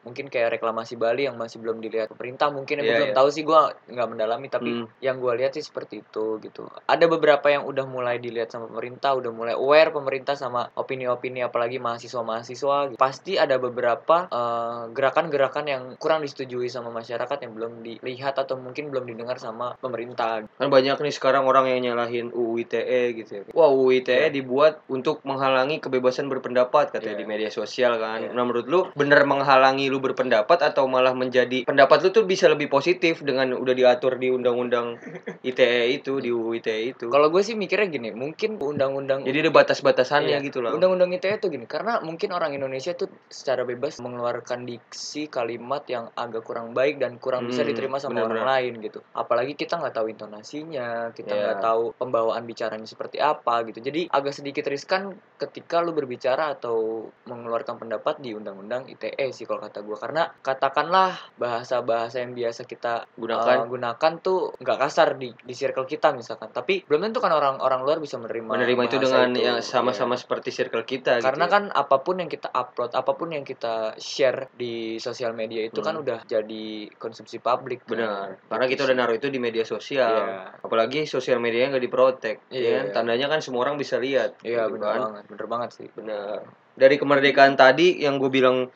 mungkin 0.00 0.26
kayak 0.26 0.56
reklamasi 0.56 0.94
Bali 0.94 1.24
yang 1.24 1.36
masih 1.36 1.58
belum 1.58 1.78
dilihat 1.78 2.08
pemerintah 2.10 2.48
mungkin 2.48 2.80
yang 2.80 2.86
Iya, 2.86 2.96
belum 2.96 3.10
iya. 3.10 3.16
tahu 3.16 3.28
sih 3.28 3.42
gue 3.42 3.60
nggak 3.86 4.08
mendalami 4.08 4.46
tapi 4.46 4.70
Hmm. 4.72 4.86
yang 4.98 5.16
gue 5.16 5.32
lihat 5.34 5.52
sih 5.52 5.60
seperti 5.60 6.00
itu 6.00 6.38
gitu 6.38 6.64
ada 6.84 7.04
beberapa 7.04 7.46
yang 7.46 7.64
udah 7.64 7.84
mulai 7.84 8.16
dilihat 8.16 8.48
sama 8.48 8.66
pemerintah 8.66 9.12
udah 9.12 9.30
mulai 9.30 9.54
aware 9.54 9.90
pemerintah 9.90 10.34
sama 10.34 10.70
opini-opini 10.72 11.40
apalagi 11.40 11.76
mahasiswa-mahasiswa 11.78 12.76
gitu. 12.88 12.98
pasti 12.98 13.36
ada 13.36 13.56
beberapa 13.56 14.26
eh, 14.26 14.82
gerakan-gerakan 14.90 15.64
yang 15.64 15.82
kurang 15.96 16.20
disetujui 16.20 16.66
sama 16.66 16.88
masyarakat 16.90 17.38
yang 17.40 17.52
belum 17.52 17.72
dilihat 17.80 18.36
atau 18.36 18.56
mungkin 18.56 18.88
belum 18.88 19.04
didengar 19.06 19.36
sama 19.36 19.76
pemerintah 19.76 20.44
kan 20.46 20.68
banyak 20.68 20.96
nih 20.96 21.12
sekarang 21.12 21.44
orang 21.44 21.68
yang 21.68 21.92
nyalahin 21.92 22.30
UU 22.30 22.60
ITE 22.60 23.02
gitu 23.16 23.30
ya. 23.32 23.42
Wah 23.50 23.68
UU 23.68 23.90
ITE 23.96 24.16
Iya. 24.20 24.28
dibuat 24.30 24.84
untuk 24.86 25.20
menghalangi 25.22 25.78
kebebasan 25.78 26.26
berpendapat 26.26 26.90
katanya 26.90 27.14
Iya. 27.14 27.20
di 27.20 27.26
media 27.26 27.50
sosial 27.50 27.96
kan. 27.96 28.20
Iya. 28.22 28.30
Nah 28.30 28.42
menurut 28.42 28.66
lu 28.66 28.80
bener 28.92 29.22
menghalangi 29.24 29.89
lu 29.90 29.98
berpendapat 29.98 30.62
atau 30.62 30.86
malah 30.86 31.10
menjadi 31.12 31.66
pendapat 31.66 31.98
lu 32.00 32.08
tuh 32.10 32.22
bisa 32.22 32.46
lebih 32.46 32.70
positif 32.70 33.20
dengan 33.20 33.50
udah 33.52 33.74
diatur 33.74 34.14
di 34.14 34.30
undang-undang 34.30 34.94
ITE 35.42 35.66
itu 35.92 36.16
di 36.16 36.30
UU 36.30 36.54
ITE 36.56 36.78
itu. 36.88 37.06
kalau 37.08 37.26
gue 37.28 37.42
sih 37.42 37.52
mikirnya 37.52 37.90
gini 37.90 38.10
mungkin 38.10 38.56
undang-undang 38.56 39.22
Jadi 39.22 39.38
ada 39.40 39.50
batas-batasannya 39.50 40.28
Iya. 40.30 40.46
gitu 40.46 40.60
lah. 40.60 40.70
Undang-undang 40.70 41.10
ITE 41.10 41.36
itu 41.36 41.48
gini, 41.48 41.66
karena 41.66 41.98
mungkin 41.98 42.30
orang 42.30 42.52
Indonesia 42.52 42.92
tuh 42.92 43.10
secara 43.26 43.64
bebas 43.64 43.98
mengeluarkan 43.98 44.62
diksi 44.62 45.26
kalimat 45.26 45.82
yang 45.86 46.12
agak 46.14 46.44
kurang 46.44 46.70
baik 46.70 46.96
dan 46.96 47.16
kurang 47.16 47.44
bisa 47.44 47.60
Hmm, 47.60 47.68
diterima 47.68 47.96
sama 47.96 48.20
benar-benar. 48.20 48.36
orang 48.36 48.48
lain 48.52 48.72
gitu. 48.80 49.00
Apalagi 49.10 49.52
kita 49.54 49.74
nggak 49.74 49.90
tahu 49.92 50.06
intonasinya, 50.08 50.88
kita 51.10 51.32
Iya. 51.32 51.42
nggak 51.42 51.58
tahu 51.60 51.82
pembawaan 51.96 52.44
bicaranya 52.44 52.84
seperti 52.84 53.18
apa 53.18 53.64
gitu. 53.64 53.80
Jadi 53.80 54.06
agak 54.06 54.30
sedikit 54.32 54.62
riskan 54.64 55.10
ketika 55.34 55.80
lu 55.80 55.90
berbicara 55.90 56.52
atau 56.52 56.76
mengeluarkan 57.24 57.76
pendapat 57.76 58.20
di 58.20 58.30
Undang-Undang 58.30 58.86
ITE 58.88 59.08
sih 59.30 59.42
kalau 59.42 59.58
kata 59.60 59.79
gua. 59.80 59.96
Karena 59.96 60.22
katakanlah 60.36 61.16
bahasa-bahasa 61.34 62.18
yang 62.18 62.32
biasa 62.32 62.62
kita 62.62 63.04
Gunakan. 63.12 63.56
uh, 63.56 63.66
gunakan 63.66 64.12
tuh 64.18 64.54
nggak 64.56 64.78
kasar 64.78 65.14
di 65.14 65.34
di 65.34 65.52
circle 65.52 65.84
kita 65.84 66.10
misalkan. 66.10 66.48
Tapi 66.48 66.82
belum 66.82 67.04
tentu 67.04 67.18
kan 67.18 67.30
orang-orang 67.30 67.80
luar 67.80 67.98
bisa 67.98 68.16
menerima 68.16 68.46
menerima 68.50 68.82
itu 68.84 68.96
dengan 68.98 69.28
itu. 69.30 69.42
yang 69.42 69.58
sama-sama 69.58 70.12
Iya. 70.12 70.20
seperti 70.20 70.48
circle 70.50 70.84
kita 70.84 71.18
Karena 71.18 71.44
gitu. 71.44 71.50
ya. 71.50 71.54
kan 71.56 71.64
apa 71.70 71.96
pun 71.98 72.16
yang 72.16 72.28
kita 72.28 72.48
upload, 72.48 72.92
apa 72.92 73.12
pun 73.12 73.28
yang 73.30 73.42
kita 73.42 73.70
share 73.96 74.48
di 74.52 74.70
sosial 74.96 75.32
media 75.32 75.62
itu 75.62 75.78
kan 75.78 75.94
Hmm. 75.94 76.02
udah 76.02 76.18
jadi 76.24 76.68
konsumsi 76.94 77.38
publik. 77.38 77.82
kan. 77.82 77.90
Benar. 77.90 78.26
Karena 78.46 78.64
Gitu 78.64 78.72
kita 78.72 78.82
udah 78.84 78.96
naruh 78.96 79.16
itu 79.16 79.28
di 79.28 79.38
media 79.38 79.62
sosial. 79.62 80.12
Iya. 80.12 80.60
Apalagi 80.60 81.04
sosial 81.04 81.38
medianya 81.38 81.72
nggak 81.72 81.84
diprotek. 81.84 82.36
Iya. 82.48 82.60
ya 82.60 82.76
kan? 82.86 82.86
Tandanya 83.02 83.26
kan 83.28 83.40
semua 83.40 83.62
orang 83.62 83.74
bisa 83.74 83.96
lihat. 83.96 84.36
Iya 84.40 84.64
gitu 84.64 84.76
benar 84.76 84.88
kan. 84.88 85.00
banget, 85.02 85.24
bener 85.28 85.46
banget 85.46 85.70
sih. 85.72 85.88
Benar. 85.90 86.38
Dari 86.72 86.96
kemerdekaan 86.96 87.54
tadi 87.54 87.98
yang 87.98 88.16
gue 88.16 88.28
bilang 88.28 88.70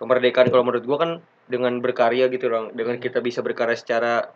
kemerdekaan 0.00 0.48
kalau 0.52 0.64
menurut 0.66 0.84
gue 0.86 0.98
kan 1.04 1.10
dengan 1.52 1.80
berkarya 1.84 2.30
gitu 2.34 2.46
loh, 2.52 2.70
dengan 2.78 2.96
Hmm. 2.96 3.02
kita 3.04 3.18
bisa 3.24 3.40
berkarya 3.46 3.76
secara 3.78 4.30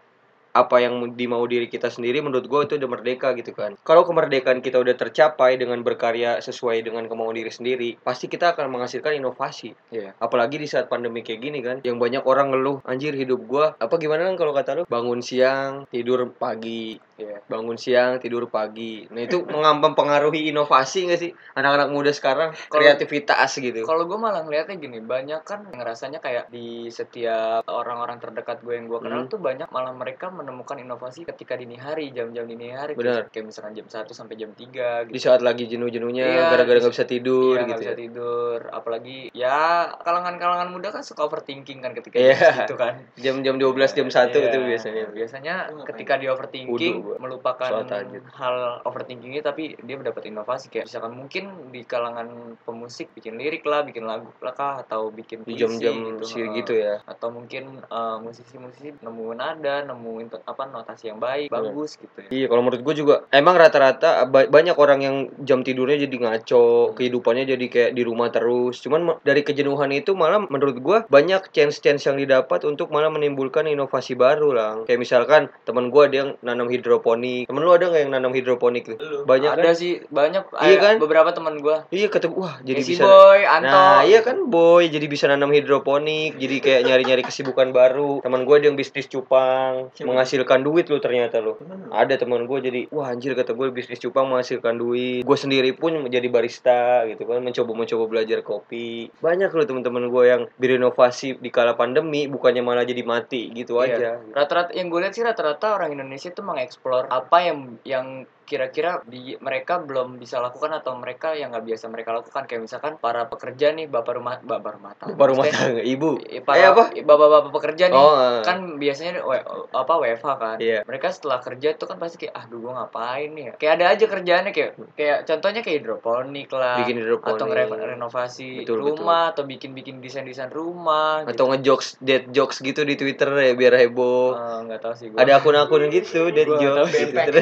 apa 0.52 0.76
yang 0.78 1.16
dimau 1.16 1.40
diri 1.44 1.66
kita 1.66 1.88
sendiri 1.88 2.20
menurut 2.20 2.44
gue 2.44 2.60
itu 2.62 2.74
udah 2.76 2.88
merdeka 2.88 3.32
gitu 3.32 3.52
kan. 3.52 3.72
Kalau 3.82 4.04
kemerdekaan 4.04 4.60
kita 4.60 4.76
udah 4.76 4.92
tercapai 4.92 5.56
dengan 5.56 5.80
berkarya 5.80 6.38
sesuai 6.38 6.84
dengan 6.84 7.08
kemauan 7.08 7.32
diri 7.32 7.48
sendiri 7.48 7.90
pasti 7.98 8.28
kita 8.28 8.52
akan 8.52 8.68
menghasilkan 8.68 9.16
inovasi. 9.16 9.72
Iya. 9.88 10.12
apalagi 10.18 10.56
di 10.56 10.68
saat 10.68 10.86
pandemi 10.86 11.20
kayak 11.20 11.40
gini 11.40 11.58
kan 11.60 11.76
yang 11.82 11.96
banyak 11.96 12.22
orang 12.22 12.52
ngeluh 12.52 12.84
anjir 12.84 13.12
hidup 13.12 13.44
gua 13.44 13.72
apa 13.76 13.96
gimana 13.96 14.28
kan 14.28 14.36
kalau 14.36 14.52
kata 14.52 14.70
lu? 14.76 14.82
Bangun 14.84 15.20
siang 15.20 15.88
tidur 15.88 16.28
pagi. 16.30 17.00
Iya. 17.16 17.38
bangun 17.46 17.78
siang 17.78 18.18
tidur 18.18 18.50
pagi. 18.50 19.06
Nah 19.08 19.22
itu 19.22 19.46
mempengaruhi 19.46 20.50
inovasi 20.50 21.06
gak 21.06 21.20
sih? 21.20 21.30
Anak-anak 21.54 21.88
muda 21.90 22.10
sekarang 22.10 22.50
Kalau- 22.52 22.82
kreativitas 22.82 23.50
gitu. 23.56 23.86
Kalau 23.86 24.04
gue 24.04 24.18
malah 24.18 24.42
ngeliatnya 24.42 24.74
gini, 24.74 24.98
banyak 24.98 25.46
kan 25.46 25.70
ngerasanya 25.70 26.18
kayak 26.18 26.50
di 26.50 26.90
setiap 26.90 27.62
orang-orang 27.66 28.18
terdekat 28.18 28.58
gue 28.60 28.74
yang 28.74 28.90
gue 28.90 28.98
kenal 28.98 29.24
Hmm. 29.24 29.30
tuh 29.30 29.38
banyak 29.38 29.68
malah 29.70 29.94
mereka 29.94 30.34
menemukan 30.42 30.76
inovasi 30.76 31.22
ketika 31.24 31.54
dini 31.54 31.74
hari, 31.74 32.10
jam-jam 32.10 32.44
dini 32.44 32.68
hari. 32.68 32.92
Benar. 32.92 33.28
Kayak 33.28 33.46
misalkan 33.48 33.72
jam 33.72 33.86
1 33.86 34.10
sampai 34.10 34.34
jam 34.34 34.50
3 34.50 35.06
di 35.06 35.14
gitu. 35.14 35.22
saat 35.22 35.40
lagi 35.40 35.64
jenuh-jenuhnya 35.66 36.24
Iya, 36.24 36.42
gara-gara 36.50 36.76
di- 36.76 36.82
nggak 36.82 36.94
bisa 36.94 37.06
tidur 37.06 37.54
Iya, 37.54 37.60
nggak 37.60 37.70
gitu 37.70 37.80
bisa 37.80 37.92
ya. 37.92 37.98
tidur. 37.98 38.58
Apalagi 38.68 39.18
ya 39.32 39.58
kalangan-kalangan 39.96 40.68
muda 40.68 40.88
kan 40.90 41.02
suka 41.02 41.22
overthinking 41.22 41.78
kan 41.78 41.92
ketika 41.92 42.16
Iya. 42.18 42.66
gitu 42.66 42.74
kan. 42.74 42.98
jam-jam 43.14 43.56
12 43.56 43.92
jam 43.92 44.08
1 44.08 44.34
Iya, 44.34 44.48
itu 44.48 44.58
biasanya 44.60 45.04
Biasanya 45.08 45.54
ngapain? 45.70 45.88
ketika 45.88 46.12
dia 46.16 46.30
overthinking 46.32 46.94
melupakan 47.16 47.70
tahajud. 47.84 48.22
hal 48.32 48.54
overthinkingnya 48.82 49.42
tapi 49.42 49.76
dia 49.78 49.94
mendapat 49.94 50.24
inovasi 50.24 50.66
kayak 50.66 50.86
misalkan 50.86 51.12
mungkin 51.12 51.44
di 51.68 51.84
kalangan 51.84 52.28
pemusik 52.58 53.12
bikin 53.12 53.36
lirik 53.36 53.62
lah, 53.62 53.82
bikin 53.82 54.02
lagu 54.02 54.32
lah 54.40 54.50
kah 54.50 54.80
atau 54.80 55.08
bikin 55.08 55.44
di 55.44 55.54
puisi 55.54 55.60
jam-jam 55.60 55.94
gitu. 56.18 56.42
gitu 56.54 56.72
ya 56.74 56.98
Atau 57.04 57.28
mungkin 57.28 57.78
eh, 57.82 58.16
musisi-musisi 58.18 58.96
nemuin 58.98 59.36
nada, 59.36 59.84
nemuin 59.84 60.31
apa 60.38 60.62
notasi 60.64 61.04
yang 61.06 61.18
baik, 61.18 61.46
Iya. 61.46 61.54
bagus 61.54 61.90
gitu 61.94 62.18
ya. 62.18 62.28
Iya, 62.28 62.46
kalau 62.46 62.62
menurut 62.62 62.82
gue 62.82 62.94
juga 62.96 63.14
emang 63.28 63.54
rata-rata 63.54 64.24
ba- 64.24 64.46
banyak 64.46 64.74
orang 64.74 65.00
yang 65.00 65.16
jam 65.38 65.60
tidurnya 65.60 66.00
jadi 66.00 66.16
ngaco, 66.18 66.64
Hmm. 66.84 66.94
kehidupannya 66.94 67.44
jadi 67.46 67.66
kayak 67.66 67.90
di 67.92 68.02
rumah 68.02 68.28
terus. 68.28 68.78
Cuman 68.78 69.00
ma- 69.02 69.18
dari 69.20 69.42
kejenuhan 69.42 69.90
itu 69.90 70.12
malah 70.12 70.40
menurut 70.42 70.76
gue 70.76 70.98
banyak 71.06 71.50
chance-chance 71.50 72.04
yang 72.04 72.16
didapat 72.16 72.62
untuk 72.62 72.88
malah 72.88 73.08
menimbulkan 73.08 73.64
inovasi 73.64 74.14
baru 74.14 74.50
lah. 74.50 74.72
Kayak 74.84 75.00
misalkan 75.00 75.42
teman 75.62 75.88
gue 75.88 76.02
ada 76.02 76.16
yang 76.16 76.30
nanam 76.40 76.66
hidroponik. 76.66 77.44
Temen 77.44 77.60
lu 77.60 77.70
ada 77.70 77.86
nggak 77.86 78.00
yang 78.00 78.12
nanam 78.12 78.32
hidroponik 78.32 78.84
tuh? 78.84 78.96
Lu. 78.98 79.24
Banyak 79.24 79.52
Ada 79.54 79.64
kan? 79.66 79.74
sih 79.74 79.92
banyak 80.04 80.44
Iya 80.54 80.76
kan? 80.78 80.94
beberapa 80.96 81.30
teman 81.30 81.58
gua. 81.58 81.84
Iya 81.88 82.06
kata 82.06 82.28
wah 82.28 82.60
jadi 82.60 82.78
Jadi 82.78 82.90
bisa. 82.90 83.02
Boy, 83.02 83.40
Anto. 83.42 83.68
Nah, 83.68 84.00
iya 84.02 84.20
kan 84.20 84.36
boy 84.44 84.84
jadi 84.84 85.06
bisa 85.06 85.26
nanam 85.26 85.50
hidroponik, 85.50 86.36
jadi 86.36 86.56
kayak 86.58 86.82
nyari-nyari 86.84 87.22
kesibukan 87.22 87.70
baru. 87.70 88.20
Teman 88.20 88.42
gue 88.42 88.54
ada 88.54 88.66
yang 88.66 88.74
bisnis 88.74 89.06
cupang? 89.06 89.90
Menghasilkan 90.22 90.62
duit 90.62 90.86
lu 90.86 91.02
ternyata 91.02 91.42
lu. 91.42 91.58
Lu. 91.58 91.90
ada 91.90 92.14
teman 92.14 92.46
gue 92.46 92.58
jadi 92.62 92.80
wah 92.94 93.10
anjir 93.10 93.34
kata 93.34 93.58
gue 93.58 93.74
bisnis 93.74 93.98
cupang 93.98 94.30
menghasilkan 94.30 94.78
duit 94.78 95.26
gue 95.26 95.38
sendiri 95.38 95.74
pun 95.74 95.98
menjadi 95.98 96.30
barista 96.30 97.02
gitu 97.10 97.26
kan 97.26 97.42
mencoba 97.42 97.74
mencoba 97.74 98.04
belajar 98.06 98.38
kopi 98.46 99.10
banyak 99.18 99.50
loh 99.50 99.66
teman-teman 99.66 100.06
gue 100.06 100.24
yang 100.30 100.42
berinovasi 100.56 101.42
di 101.42 101.50
kala 101.50 101.74
pandemi 101.74 102.30
bukannya 102.30 102.62
malah 102.62 102.86
jadi 102.86 103.02
mati 103.02 103.50
gitu 103.50 103.82
Iya. 103.82 103.98
aja 103.98 104.10
Rata-rata 104.30 104.70
yang 104.78 104.86
gue 104.88 105.00
lihat 105.02 105.14
sih 105.18 105.26
rata-rata 105.26 105.74
orang 105.74 105.98
Indonesia 105.98 106.30
tuh 106.30 106.46
mengeksplor 106.46 107.10
apa 107.10 107.36
yang 107.42 107.58
yang 107.82 108.06
kira-kira 108.42 109.00
di 109.04 109.34
mereka 109.36 109.78
belum 109.78 110.16
bisa 110.16 110.38
lakukan 110.38 110.72
atau 110.72 110.94
mereka 110.94 111.32
yang 111.32 111.50
nggak 111.50 111.64
biasa 111.64 111.84
mereka 111.86 112.10
lakukan? 112.12 112.44
Kayak 112.44 112.62
misalkan 112.62 112.92
para 112.96 113.24
pekerja 113.24 113.70
nih 113.70 113.86
bapak 113.86 114.12
rumah 114.12 114.36
bapak 114.38 114.70
rumah 114.72 114.92
tangga 114.94 115.14
baru 115.14 115.30
rumah 115.32 115.44
Maksudnya, 115.44 115.64
tangga 115.68 115.82
ibu. 115.84 116.10
eh, 116.20 116.40
para 116.40 116.56
Eh, 116.56 116.66
apa? 116.66 116.84
bapak-bapak 116.96 117.50
pekerja 117.52 117.84
nih 117.86 117.96
oh 117.96 118.12
eh. 118.12 118.42
kan 118.42 118.58
biasanya 118.76 119.12
w, 119.20 119.32
apa 119.70 119.92
WFH 119.96 120.28
kan. 120.34 120.56
Iya. 120.58 120.78
mereka 120.82 121.06
setelah 121.08 121.38
kerja 121.38 121.68
tuh 121.72 121.86
kan 121.86 121.96
pasti 121.96 122.16
kayak 122.18 122.34
ah 122.34 122.44
gua 122.46 122.72
ngapain 122.78 123.30
nih 123.30 123.44
ya? 123.44 123.52
Kayak 123.56 123.72
ada 123.72 123.86
aja 123.88 124.04
kerjaannya 124.06 124.52
kayak 124.52 124.70
kayak 124.92 125.18
contohnya 125.24 125.60
kayak 125.60 125.76
hidroponik 125.78 126.48
lah. 126.50 126.76
Bikin 126.78 126.96
hidroponik. 126.98 127.34
Atau 127.34 127.46
ngere- 127.46 127.70
renovasi 127.88 128.50
Betul, 128.60 128.78
rumah 128.82 129.32
atau 129.32 129.42
bikin-bikin 129.42 129.98
desain-desain 129.98 130.48
rumah 130.48 131.24
atau 131.24 131.48
ngejokes 131.48 131.98
dead 131.98 132.28
jokes 132.28 132.58
gitu 132.58 132.82
di 132.82 132.94
Twitter 132.94 133.28
ya 133.30 133.52
biar 133.52 133.74
heboh. 133.76 134.32
Eh, 134.32 134.58
nggak 134.64 134.80
tahu 134.80 134.94
sih 134.94 135.06
gua. 135.08 135.18
Ada 135.20 135.38
akun-akun 135.38 135.88
gitu 135.88 136.28
dead 136.28 136.48
jokes. 136.48 136.92
Di 136.92 137.04
Twitter 137.08 137.34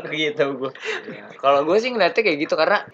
gitu 0.12 0.72
Ya, 1.12 1.26
Kalau 1.38 1.66
gue 1.66 1.76
sih 1.82 1.90
ngeliatnya 1.92 2.22
kayak 2.22 2.38
gitu 2.48 2.54
karena 2.54 2.86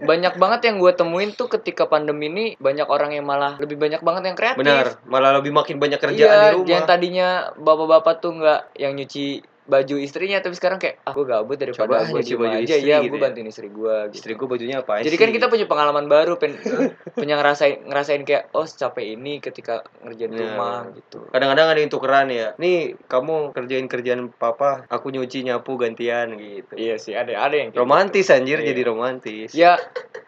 banyak 0.00 0.34
banget 0.38 0.60
yang 0.70 0.76
gue 0.78 0.92
temuin 0.94 1.30
tuh 1.34 1.48
ketika 1.50 1.88
pandemi 1.88 2.28
ini 2.30 2.44
banyak 2.56 2.86
orang 2.86 3.16
yang 3.16 3.26
malah 3.26 3.58
lebih 3.58 3.76
banyak 3.80 4.00
banget 4.04 4.22
yang 4.32 4.36
kreatif. 4.36 4.60
benar 4.60 4.86
malah 5.08 5.30
lebih 5.40 5.52
makin 5.52 5.76
banyak 5.80 5.98
kerjaan 5.98 6.36
iya, 6.36 6.50
di 6.52 6.56
rumah 6.60 6.68
yang 6.70 6.84
tadinya 6.84 7.28
bapak-bapak 7.56 8.14
tuh 8.20 8.32
nggak 8.36 8.60
yang 8.78 8.92
nyuci 8.94 9.55
baju 9.66 9.94
istrinya 9.98 10.38
tapi 10.38 10.54
sekarang 10.54 10.78
kayak 10.78 11.02
ah 11.02 11.10
gue 11.10 11.22
gabut 11.22 11.58
daripada 11.58 12.06
gue 12.06 12.22
diem 12.22 12.38
baju 12.38 12.56
aja 12.56 12.74
istri 12.78 12.86
ya 12.86 12.96
gitu 13.02 13.10
gue 13.10 13.18
ya. 13.18 13.24
bantuin 13.26 13.46
istri 13.46 13.66
gue 13.68 13.96
gitu. 14.06 14.14
istri 14.14 14.32
gua 14.32 14.48
bajunya 14.48 14.76
apa 14.80 14.92
Jadi 15.02 15.16
kan 15.16 15.30
kita 15.30 15.46
punya 15.46 15.66
pengalaman 15.66 16.06
baru 16.06 16.34
pen 16.34 16.54
punya 17.18 17.34
ngerasain 17.34 17.82
ngerasain 17.82 18.22
kayak 18.22 18.48
oh 18.52 18.62
secapek 18.62 19.06
ini 19.12 19.38
ketika 19.38 19.82
ngerjain 20.00 20.28
Nah. 20.28 20.38
rumah 20.38 20.78
gitu. 20.92 21.18
kadang-kadang 21.28 21.66
ada 21.68 21.78
yang 21.78 21.90
tukeran 21.90 22.28
ya 22.28 22.48
nih 22.56 22.78
kamu 23.04 23.50
kerjain 23.50 23.86
kerjaan 23.86 24.30
papa 24.30 24.86
aku 24.86 25.10
nyuci 25.10 25.42
nyapu 25.42 25.74
gantian 25.74 26.34
gitu 26.34 26.72
Iya 26.72 26.96
sih 26.96 27.12
ada 27.12 27.34
ada 27.36 27.54
yang 27.54 27.70
romantis 27.72 28.30
anjir 28.30 28.58
Iya. 28.58 28.70
jadi 28.70 28.80
romantis 28.86 29.50
gitu. 29.50 29.60
Ya 29.60 29.82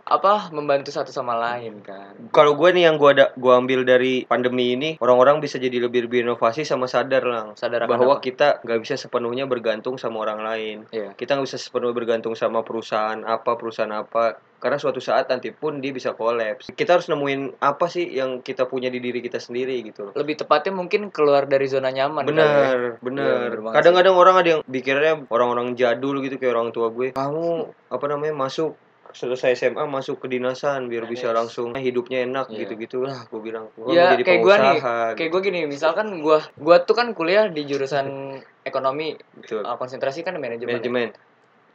apa 0.09 0.49
membantu 0.50 0.88
satu 0.88 1.09
sama 1.09 1.37
lain 1.37 1.81
kan. 1.81 2.17
kalau 2.31 2.57
gue 2.57 2.69
nih 2.71 2.88
yang 2.88 2.97
gue 2.97 3.11
ada 3.11 3.31
gua 3.35 3.61
ambil 3.61 3.85
dari 3.85 4.25
pandemi 4.25 4.73
ini 4.73 4.97
orang-orang 4.99 5.38
bisa 5.38 5.57
jadi 5.57 5.79
lebih 5.79 6.09
lebih 6.09 6.25
inovasi 6.25 6.65
sama 6.65 6.88
sadar 6.88 7.23
lang 7.23 7.53
Sadar 7.55 7.85
bahwa 7.85 8.17
apa? 8.17 8.25
kita 8.25 8.65
nggak 8.65 8.81
bisa 8.81 8.97
sepenuhnya 8.97 9.45
bergantung 9.45 9.95
sama 9.95 10.21
orang 10.21 10.41
lain 10.41 10.77
Iya. 10.88 11.12
kita 11.12 11.37
nggak 11.37 11.47
bisa 11.47 11.61
sepenuhnya 11.61 11.93
bergantung 11.95 12.33
sama 12.33 12.65
perusahaan 12.65 13.21
apa 13.21 13.55
perusahaan 13.55 13.93
apa 13.93 14.41
karena 14.59 14.75
suatu 14.75 14.99
saat 14.99 15.29
nanti 15.29 15.53
pun 15.53 15.79
dia 15.79 15.93
bisa 15.93 16.12
kolaps 16.12 16.73
kita 16.73 16.99
harus 16.99 17.07
nemuin 17.07 17.61
apa 17.61 17.87
sih 17.87 18.09
yang 18.09 18.41
kita 18.41 18.67
punya 18.67 18.88
di 18.88 18.99
diri 18.99 19.21
kita 19.21 19.38
sendiri 19.38 19.79
gitu 19.85 20.11
loh 20.11 20.12
Lebih 20.17 20.35
tepatnya 20.37 20.73
mungkin 20.73 21.12
keluar 21.12 21.45
dari 21.45 21.69
zona 21.69 21.93
nyaman 21.93 22.25
ya. 22.25 22.29
bener 22.29 22.49
Iya, 22.49 22.77
bener 22.99 23.25
bener 23.45 23.59
banget 23.61 23.77
kadang-kadang 23.79 24.15
orang 24.17 24.37
ada 24.37 24.49
yang 24.49 24.62
pikirnya 24.65 25.12
orang-orang 25.29 25.77
jadul 25.77 26.19
gitu 26.19 26.37
kayak 26.37 26.53
orang 26.53 26.71
tua 26.71 26.88
gue 26.88 27.15
kamu 27.15 27.47
apa 27.87 28.05
namanya 28.09 28.35
masuk 28.35 28.75
selesai 29.11 29.55
SMA 29.55 29.85
masuk 29.85 30.21
ke 30.21 30.29
dinasan 30.29 30.87
biar 30.87 31.05
bisa 31.05 31.29
PNS. 31.29 31.37
langsung 31.37 31.69
hidupnya 31.73 32.25
enak 32.25 32.49
Iya. 32.49 32.65
gitu-gitu 32.65 33.05
lah 33.05 33.25
gue 33.25 33.41
bilang 33.41 33.69
gue 33.73 33.93
Ya, 33.93 34.12
jadi 34.12 34.23
kayak 34.23 34.41
gua 34.41 34.55
nih, 34.57 34.79
Kayak 35.15 35.31
gue 35.33 35.41
gini, 35.43 35.61
misalkan 35.65 36.21
gua 36.21 36.45
gua 36.57 36.81
tuh 36.81 36.93
kan 36.93 37.12
kuliah 37.12 37.47
di 37.47 37.65
jurusan 37.65 38.07
ekonomi, 38.69 39.17
gitu 39.41 39.61
uh, 39.61 39.77
konsentrasi 39.77 40.21
kan 40.21 40.37
manajemen. 40.37 40.77
ya. 40.77 41.12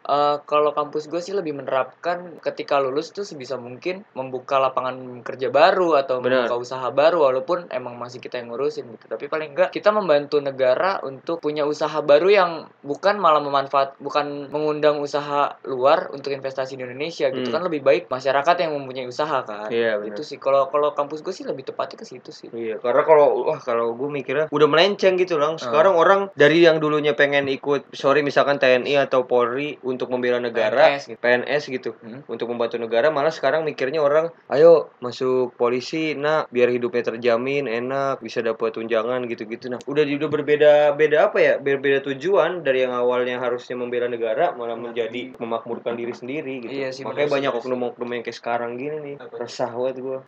Uh, 0.04 0.36
kalau 0.44 0.72
kampus 0.72 1.08
gue 1.08 1.18
sih 1.18 1.32
lebih 1.32 1.56
menerapkan 1.56 2.36
ketika 2.40 2.76
lulus 2.78 3.10
tuh 3.10 3.24
sebisa 3.24 3.56
mungkin 3.56 4.04
membuka 4.12 4.58
lapangan 4.58 4.94
kerja 5.22 5.48
baru 5.48 5.96
atau 5.96 6.20
Benar. 6.20 6.44
membuka 6.46 6.56
usaha 6.58 6.88
baru 6.90 7.24
walaupun 7.24 7.68
emang 7.70 7.96
masih 7.96 8.20
kita 8.20 8.36
yang 8.36 8.52
ngurusin 8.52 8.84
gitu. 8.90 9.06
Tapi 9.08 9.26
paling 9.26 9.52
enggak 9.52 9.72
kita 9.72 9.90
membantu 9.90 10.38
negara 10.38 11.00
untuk 11.02 11.40
punya 11.40 11.64
usaha 11.64 11.96
baru 12.00 12.28
yang 12.28 12.52
bukan 12.80 13.16
malah 13.16 13.40
memanfaat 13.40 13.96
bukan 13.98 14.50
mengundang 14.50 15.00
usaha 15.00 15.56
luar 15.64 16.10
untuk 16.10 16.30
investasi 16.30 16.76
di 16.76 16.84
Indonesia 16.84 17.28
gitu 17.30 17.46
Hmm. 17.46 17.54
kan 17.54 17.64
lebih 17.64 17.80
baik 17.80 18.04
masyarakat 18.08 18.56
yang 18.60 18.72
mempunyai 18.74 19.06
usaha 19.06 19.40
kan. 19.42 19.68
Iya, 19.68 19.98
benar. 19.98 20.10
Itu 20.12 20.22
sih 20.22 20.36
kalau 20.36 20.68
kalau 20.68 20.92
kampus 20.92 21.22
gue 21.22 21.32
sih 21.32 21.44
lebih 21.44 21.64
tepatnya 21.64 21.98
ke 21.98 22.06
situ 22.06 22.30
sih. 22.30 22.50
Iya, 22.50 22.76
karena 22.78 23.02
kalau 23.02 23.48
wah 23.48 23.58
kalau 23.58 23.96
gue 23.96 24.10
mikirnya 24.10 24.46
udah 24.50 24.68
melenceng 24.68 25.16
gitu 25.16 25.40
Ah. 25.40 25.48
lang. 25.48 25.54
Sekarang 25.56 25.96
orang 25.96 26.28
dari 26.34 26.60
yang 26.62 26.78
dulunya 26.78 27.14
pengen 27.14 27.48
ikut, 27.48 27.88
sorry 27.92 28.20
misalkan 28.20 28.58
TNI 28.58 29.00
atau 29.00 29.24
Polri 29.24 29.80
untuk 29.94 30.10
membela 30.10 30.38
negara, 30.38 30.90
PNS 30.92 31.04
gitu. 31.08 31.20
PNS 31.20 31.64
gitu, 31.70 31.90
Hmm. 31.96 32.22
untuk 32.26 32.48
membantu 32.48 32.76
negara, 32.76 33.08
malah 33.08 33.30
sekarang 33.30 33.62
mikirnya 33.62 34.00
orang, 34.00 34.28
ayo 34.48 34.90
masuk 35.00 35.54
polisi, 35.54 36.14
nak 36.14 36.50
biar 36.50 36.68
hidupnya 36.68 37.06
terjamin, 37.06 37.66
enak, 37.66 38.18
bisa 38.20 38.40
dapat 38.40 38.74
tunjangan 38.74 39.26
gitu-gitu. 39.26 39.70
Nah, 39.70 39.80
udah 39.84 40.02
udah 40.04 40.30
berbeda 40.30 40.72
beda 40.94 41.18
apa 41.26 41.38
ya? 41.38 41.54
Berbeda 41.56 42.02
tujuan 42.04 42.62
dari 42.62 42.82
yang 42.82 42.92
awalnya 42.92 43.38
harusnya 43.38 43.76
membela 43.76 44.06
negara, 44.06 44.52
malah 44.52 44.74
menjadi 44.74 45.36
memakmurkan 45.36 45.94
diri 45.94 46.12
sendiri 46.12 46.54
gitu. 46.60 46.74
Iya 46.74 46.90
sih, 46.90 47.04
Makanya 47.04 47.30
banyak 47.30 47.54
oknum-oknum 47.54 48.10
yang 48.10 48.24
kayak 48.24 48.36
sekarang 48.36 48.76
gini 48.76 48.98
nih. 49.04 49.16
Apa? 49.20 49.36
Resah 49.40 49.70
banget 49.70 49.98
gue. 50.00 50.20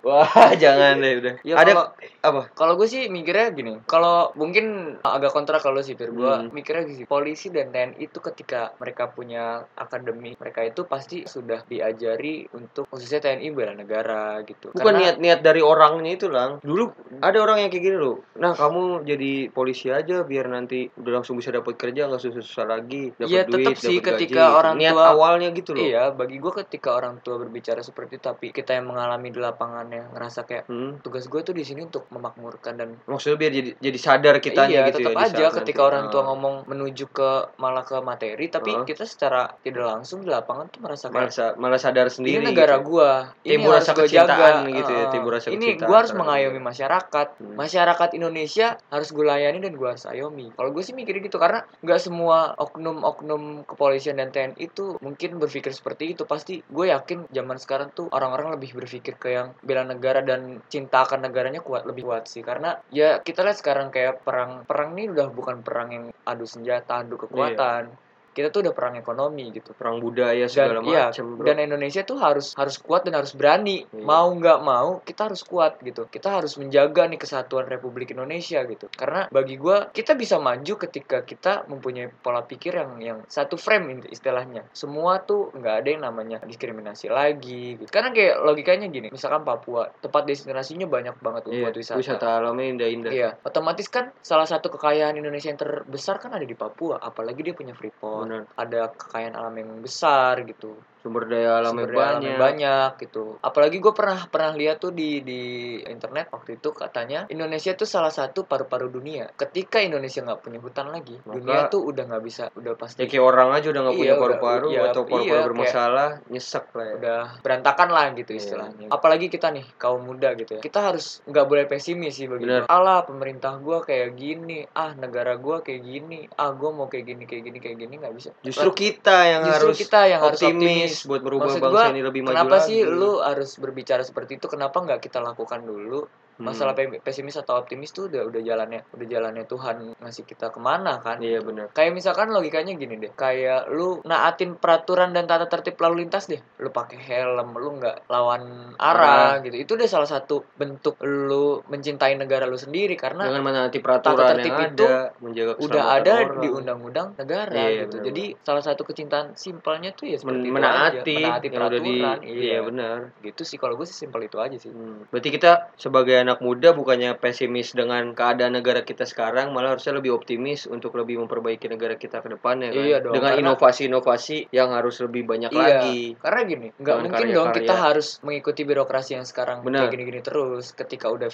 Wah, 0.00 0.30
jangan 0.56 0.94
deh 0.96 1.12
udah. 1.16 1.34
Ya, 1.42 1.54
Ada 1.56 1.72
kalau- 1.72 1.90
apa? 2.22 2.40
Kalau 2.54 2.72
gue 2.74 2.86
sih 2.86 3.08
mikirnya 3.08 3.50
gini, 3.50 3.72
kalau 3.84 4.30
mungkin 4.34 4.96
agak 5.02 5.32
kontra 5.32 5.58
kalau 5.58 5.80
sih 5.80 5.92
Fir, 5.92 6.10
gue 6.10 6.22
Hmm. 6.24 6.48
mikirnya 6.50 6.86
gini, 6.86 7.04
polisi 7.04 7.50
dan 7.50 7.68
TNI 7.68 7.98
itu 8.00 8.18
ketika 8.22 8.70
mereka 8.76 8.93
punya 8.96 9.44
akademi, 9.74 10.34
mereka 10.34 10.62
itu 10.62 10.84
pasti 10.84 11.24
sudah 11.24 11.62
diajari 11.64 12.46
untuk 12.50 12.86
khususnya 12.86 13.18
TNI 13.20 13.48
bela 13.50 13.72
negara 13.72 14.38
gitu. 14.42 14.70
Bukan 14.70 14.84
Karena- 14.84 15.00
niat-niat 15.10 15.40
dari 15.40 15.60
orangnya 15.60 16.12
itu 16.12 16.28
lang. 16.28 16.58
Dulu 16.60 16.84
ada 17.18 17.34
orang 17.36 17.58
yang 17.58 17.70
kayak 17.70 17.84
gini 17.84 17.96
loh. 17.96 18.22
Nah 18.34 18.52
kamu 18.52 18.82
jadi 19.04 19.32
polisi 19.48 19.88
aja 19.88 20.22
biar 20.22 20.46
nanti 20.46 20.86
udah 20.92 21.12
langsung 21.14 21.34
bisa 21.34 21.50
dapat 21.50 21.74
kerja 21.74 22.06
nggak 22.06 22.20
susah-susah 22.20 22.66
lagi. 22.66 23.10
Dapat 23.12 23.26
Iya, 23.26 23.42
duit, 23.44 23.54
tetap 23.66 23.74
sih 23.76 23.96
ketika 23.98 24.42
gaji, 24.44 24.54
orang 24.54 24.74
niat 24.76 24.94
tua- 24.94 25.10
awalnya 25.10 25.48
gitu 25.50 25.70
loh. 25.72 25.82
Iya, 25.82 26.04
bagi 26.10 26.36
gue 26.36 26.52
ketika 26.60 26.94
orang 26.94 27.18
tua 27.18 27.36
berbicara 27.36 27.80
seperti 27.80 28.16
itu, 28.16 28.24
tapi 28.24 28.46
kita 28.50 28.72
yang 28.72 28.86
mengalami 28.86 29.28
di 29.28 29.40
lapangannya 29.40 30.12
ngerasa 30.12 30.44
kayak 30.44 30.64
Hmm. 30.66 31.00
tugas 31.00 31.24
gue 31.24 31.40
tuh 31.40 31.52
di 31.52 31.62
sini 31.62 31.82
untuk 31.82 32.06
memakmurkan 32.08 32.74
dan 32.74 32.88
Maksudnya 33.04 33.36
biar 33.36 33.52
jadi 33.52 33.70
jadi 33.76 33.98
sadar 33.98 34.36
kita 34.38 34.66
iya, 34.66 34.86
gitu 34.86 35.00
tetap 35.00 35.12
ya. 35.12 35.24
aja 35.24 35.44
ketika 35.54 35.80
nanti. 35.80 35.88
orang 35.88 36.04
tua 36.06 36.20
Ah. 36.20 36.26
ngomong 36.26 36.54
menuju 36.66 37.04
ke 37.08 37.30
malah 37.56 37.82
ke 37.82 37.96
materi, 38.00 38.46
tapi 38.46 38.70
Ah. 38.70 38.83
Kita 38.84 39.04
secara 39.08 39.42
tidak 39.60 39.84
langsung 39.84 40.22
di 40.22 40.28
lapangan 40.30 40.66
tuh 40.70 40.80
merasa 40.80 41.08
kayak 41.08 41.16
malah, 41.16 41.32
sa- 41.32 41.56
malah 41.56 41.80
sadar 41.80 42.08
sendiri. 42.08 42.40
ini 42.40 42.46
negara 42.54 42.80
gitu. 42.80 42.88
gua 42.88 43.10
ini 43.42 43.52
Timbul 43.58 43.72
harus 43.74 43.88
rasa 43.88 43.92
gua 43.96 44.06
jaga 44.08 44.48
gitu 44.68 44.92
ya, 44.92 45.04
timbul 45.10 45.30
rasa 45.32 45.46
ini 45.50 45.66
gua 45.80 45.96
harus 46.00 46.12
mengayomi 46.14 46.60
masyarakat. 46.60 47.26
Hmm. 47.34 47.56
masyarakat 47.56 48.08
Indonesia 48.14 48.66
harus 48.88 49.08
gue 49.10 49.24
layani 49.26 49.58
dan 49.58 49.72
gua 49.74 49.96
harus 49.96 50.04
ayomi 50.06 50.52
kalau 50.54 50.70
gue 50.70 50.82
sih 50.84 50.94
mikirnya 50.94 51.24
gitu 51.26 51.38
karena 51.40 51.64
nggak 51.82 52.00
semua 52.00 52.52
oknum-oknum 52.58 53.66
kepolisian 53.66 54.20
dan 54.20 54.30
TNI 54.30 54.56
itu 54.58 54.96
mungkin 55.00 55.40
berpikir 55.40 55.72
seperti 55.72 56.14
itu. 56.14 56.22
Pasti 56.28 56.60
gue 56.62 56.86
yakin 56.90 57.30
zaman 57.30 57.56
sekarang 57.58 57.90
tuh 57.92 58.06
orang-orang 58.12 58.54
lebih 58.58 58.76
berpikir 58.76 59.16
ke 59.16 59.34
yang 59.34 59.56
bela 59.64 59.82
negara 59.86 60.20
dan 60.20 60.60
cinta 60.68 61.04
akan 61.04 61.26
negaranya 61.26 61.60
kuat 61.64 61.88
lebih 61.88 62.04
kuat 62.06 62.28
sih. 62.28 62.44
Karena 62.44 62.76
ya 62.90 63.20
kita 63.20 63.42
lihat 63.42 63.58
sekarang 63.58 63.88
kayak 63.90 64.22
perang 64.22 64.62
perang 64.68 64.94
ini 64.94 65.10
udah 65.10 65.28
bukan 65.32 65.60
perang 65.64 65.88
yang 65.90 66.04
adu 66.24 66.44
senjata 66.44 67.04
adu 67.04 67.16
kekuatan 67.20 67.92
kita 68.34 68.50
tuh 68.50 68.66
udah 68.66 68.74
perang 68.74 68.98
ekonomi 68.98 69.54
gitu 69.54 69.70
Perang 69.72 70.02
budaya 70.02 70.44
dan 70.44 70.50
segala 70.50 70.82
iya 70.84 71.04
macam. 71.08 71.24
bro. 71.38 71.46
dan 71.46 71.56
Indonesia 71.62 72.02
tuh 72.02 72.18
harus 72.18 72.52
harus 72.58 72.76
kuat 72.76 73.06
dan 73.06 73.14
harus 73.14 73.32
berani 73.32 73.86
Iya. 73.86 74.02
mau 74.02 74.26
nggak 74.28 74.60
mau 74.60 74.98
kita 75.00 75.30
harus 75.30 75.46
kuat 75.46 75.78
gitu 75.80 76.10
kita 76.10 76.42
harus 76.42 76.58
menjaga 76.58 77.06
nih 77.06 77.16
kesatuan 77.16 77.64
Republik 77.64 78.10
Indonesia 78.10 78.60
gitu 78.66 78.90
karena 78.90 79.30
bagi 79.30 79.54
gua 79.54 79.88
kita 79.88 80.18
bisa 80.18 80.42
maju 80.42 80.74
ketika 80.76 81.22
kita 81.22 81.64
mempunyai 81.70 82.10
pola 82.10 82.42
pikir 82.42 82.74
yang 82.74 82.90
yang 82.98 83.18
satu 83.30 83.54
frame 83.54 84.02
istilahnya 84.10 84.66
semua 84.74 85.22
tuh 85.22 85.54
nggak 85.54 85.74
ada 85.80 85.88
yang 85.88 86.02
namanya 86.02 86.38
diskriminasi 86.42 87.06
lagi 87.06 87.78
gitu. 87.78 87.86
karena 87.86 88.10
kayak 88.10 88.42
logikanya 88.42 88.90
gini 88.90 89.08
misalkan 89.08 89.46
Papua 89.46 89.86
tempat 90.02 90.26
destinasinya 90.26 90.90
banyak 90.90 91.14
banget 91.20 91.42
Iya, 91.44 91.68
buat 91.68 91.76
wisata 91.76 91.98
wisata 92.00 92.26
alamnya 92.40 92.66
indah-indah. 92.74 93.12
Iya, 93.12 93.28
otomatis 93.44 93.86
kan 93.86 94.10
salah 94.18 94.48
satu 94.48 94.72
kekayaan 94.72 95.14
Indonesia 95.14 95.52
yang 95.52 95.60
terbesar 95.60 96.16
kan 96.18 96.32
ada 96.32 96.42
di 96.42 96.56
Papua, 96.56 96.96
apalagi 96.98 97.44
dia 97.44 97.52
punya 97.52 97.76
Freeport 97.76 98.23
Benar. 98.24 98.42
ada 98.56 98.80
kekayaan 98.96 99.36
alam 99.36 99.54
yang 99.60 99.70
besar 99.84 100.40
gitu 100.48 100.74
Sumber 101.04 101.28
daya 101.28 101.60
alamnya 101.60 101.84
banyak. 101.84 102.38
banyak 102.40 102.90
gitu. 102.98 103.36
Apalagi 103.38 103.76
gue 103.76 103.92
pernah 103.92 104.24
pernah 104.24 104.56
lihat 104.56 104.80
tuh 104.80 104.88
di 104.88 105.20
di 105.20 105.42
internet 105.84 106.32
waktu 106.32 106.56
itu 106.56 106.72
katanya 106.72 107.28
Indonesia 107.28 107.76
tuh 107.76 107.84
salah 107.84 108.08
satu 108.08 108.48
paru-paru 108.48 108.88
dunia. 108.88 109.28
Ketika 109.30 109.84
Indonesia 109.84 110.24
nggak 110.24 110.40
punya 110.40 110.64
hutan 110.64 110.88
lagi 110.88 111.20
Maka- 111.20 111.36
dunia 111.36 111.60
tuh 111.68 111.84
udah 111.84 112.08
nggak 112.08 112.24
bisa 112.24 112.48
udah 112.56 112.72
Ya 112.72 112.80
pasti 112.80 113.04
kayak 113.04 113.20
orang 113.22 113.52
aja 113.52 113.66
udah 113.68 113.82
nggak 113.84 113.94
Iya, 113.94 114.00
punya 114.00 114.14
paru-paru 114.16 114.66
iya, 114.66 114.80
atau 114.80 115.02
paru-paru 115.04 115.20
iya, 115.20 115.28
kayak- 115.30 115.46
bermasalah, 115.46 116.08
nyesek 116.26 116.64
lah 116.72 116.86
ya. 116.88 116.94
udah 116.96 117.20
berantakan 117.38 117.88
lah 117.90 118.06
gitu 118.14 118.30
Iya. 118.30 118.40
istilahnya. 118.40 118.86
Apalagi 118.88 119.26
kita 119.28 119.46
nih 119.50 119.66
kaum 119.76 120.00
muda 120.00 120.32
gitu 120.32 120.56
ya. 120.56 120.60
Kita 120.64 120.80
harus 120.82 121.20
nggak 121.22 121.44
boleh 121.44 121.64
pesimis 121.68 122.16
sih 122.16 122.24
gua. 122.24 122.40
alah 122.66 123.04
pemerintah 123.04 123.52
gua 123.58 123.84
kayak 123.84 124.16
gini. 124.16 124.64
Ah 124.72 124.96
negara 124.96 125.36
gua 125.36 125.60
kayak 125.60 125.84
gini. 125.84 126.24
Ah 126.32 126.48
gua 126.50 126.72
mau 126.72 126.88
kayak 126.88 127.04
gini 127.04 127.24
kayak 127.24 127.42
gini 127.44 127.58
kayak 127.60 127.76
gini 127.76 127.94
nggak 127.98 128.14
bisa. 128.16 128.30
Justru 128.40 128.72
kita 128.72 129.18
yang 129.26 129.42
Justru 129.44 129.68
harus 129.68 129.76
kita 129.76 130.00
yang 130.06 130.20
harus 130.22 130.40
optimis, 130.40 130.93
buat 131.02 131.20
merubah 131.26 131.50
Maksud 131.50 131.62
bangsa 131.66 131.82
gua, 131.82 131.92
ini 131.92 132.02
lebih 132.06 132.20
maju 132.22 132.34
kenapa 132.38 132.56
lagi. 132.62 132.68
sih 132.70 132.78
lu 132.86 133.18
harus 133.18 133.50
berbicara 133.58 134.02
seperti 134.06 134.38
itu 134.38 134.46
kenapa 134.46 134.78
nggak 134.78 135.00
kita 135.02 135.18
lakukan 135.18 135.66
dulu. 135.66 136.06
Masalah 136.36 136.72
pe- 136.72 136.98
pesimis 136.98 137.36
atau 137.36 137.54
optimis 137.56 137.90
tuh 137.90 138.06
udah 138.06 138.24
udah 138.24 138.40
jalannya 138.40 138.82
udah 138.90 139.06
jalannya 139.06 139.44
Tuhan 139.44 139.76
ngasih 139.96 140.24
kita 140.24 140.48
ke 140.48 140.58
mana 140.58 140.98
kan 140.98 141.16
Iya 141.16 141.40
benar. 141.40 141.70
kayak 141.70 141.92
misalkan 141.92 142.28
logikanya 142.28 142.74
gini 142.74 142.96
deh 142.96 143.10
kayak 143.10 143.68
lu 143.68 144.02
naatin 144.02 144.54
peraturan 144.54 145.10
dan 145.10 145.24
tata 145.24 145.46
tertib 145.46 145.78
lalu 145.78 146.02
lintas 146.02 146.26
deh 146.26 146.42
lu 146.58 146.68
pakai 146.68 146.98
helm 146.98 147.54
lu 147.54 147.76
nggak 147.76 148.08
lawan 148.08 148.42
arah 148.76 149.38
gitu 149.40 149.56
itu 149.56 149.72
udah 149.72 149.86
salah 149.86 150.08
satu 150.08 150.42
bentuk 150.52 150.98
lu 151.00 151.62
mencintai 151.64 152.14
negara 152.14 152.44
lu 152.44 152.56
sendiri 152.56 152.94
karena 152.94 153.24
Dengan 153.24 153.44
menaati 153.44 153.78
peraturan 153.78 154.34
tertib 154.34 154.50
yang 154.50 154.70
itu 154.70 154.84
ada, 154.84 155.14
menjaga 155.18 155.52
udah 155.56 155.84
ada 155.92 156.12
orang. 156.20 156.40
di 156.40 156.48
undang-undang 156.50 157.08
negara 157.16 157.52
Iya, 157.54 157.84
gitu 157.84 157.96
benar, 157.96 158.06
jadi 158.08 158.24
salah 158.40 158.62
satu 158.62 158.82
kecintaan 158.82 159.26
simpelnya 159.34 159.90
tuh 159.92 160.06
ya 160.06 160.16
seperti 160.16 160.38
Men- 160.40 160.44
itu 160.44 160.54
menaati, 160.54 161.14
aja. 161.14 161.20
menaati 161.20 161.22
udah 161.24 161.40
di 161.40 161.48
peraturan 161.48 162.18
iya 162.24 162.58
benar. 162.60 162.98
gitu 163.20 163.42
sih 163.42 163.56
kalau 163.56 163.74
gue 163.74 163.84
sih 163.84 163.96
simpel 163.96 164.22
itu 164.22 164.36
aja 164.36 164.56
sih 164.56 164.72
Hmm. 164.74 165.06
Berarti 165.06 165.30
kita 165.30 165.70
sebagai 165.76 166.23
anak 166.24 166.40
muda 166.40 166.72
bukannya 166.72 167.14
pesimis 167.14 167.70
dengan 167.70 168.10
keadaan 168.12 168.56
negara 168.56 168.80
kita 168.80 169.04
sekarang, 169.04 169.52
malah 169.52 169.76
harusnya 169.76 169.94
lebih 169.94 170.16
optimis 170.16 170.64
untuk 170.64 170.96
lebih 170.96 171.20
memperbaiki 171.20 171.68
negara 171.68 171.94
kita 171.94 172.18
ke 172.18 172.32
depannya 172.32 172.72
kan. 172.72 172.80
Iya 172.80 172.98
dong, 172.98 173.14
dengan 173.14 173.32
inovasi-inovasi 173.38 174.48
yang 174.50 174.72
harus 174.72 175.00
lebih 175.00 175.24
banyak 175.24 175.50
Iya, 175.50 175.60
lagi. 175.60 176.00
karena 176.16 176.40
gini, 176.44 176.66
nggak 176.74 176.96
mungkin 176.98 177.26
dong 177.28 177.48
karya-karya. 177.50 177.58
kita 177.66 177.74
harus 177.76 178.08
mengikuti 178.20 178.62
birokrasi 178.62 179.10
yang 179.14 179.26
sekarang 179.26 179.60
Benar. 179.60 179.86
kayak 179.86 179.92
gini-gini 179.92 180.20
terus. 180.20 180.72
Ketika 180.72 181.10
udah, 181.10 181.28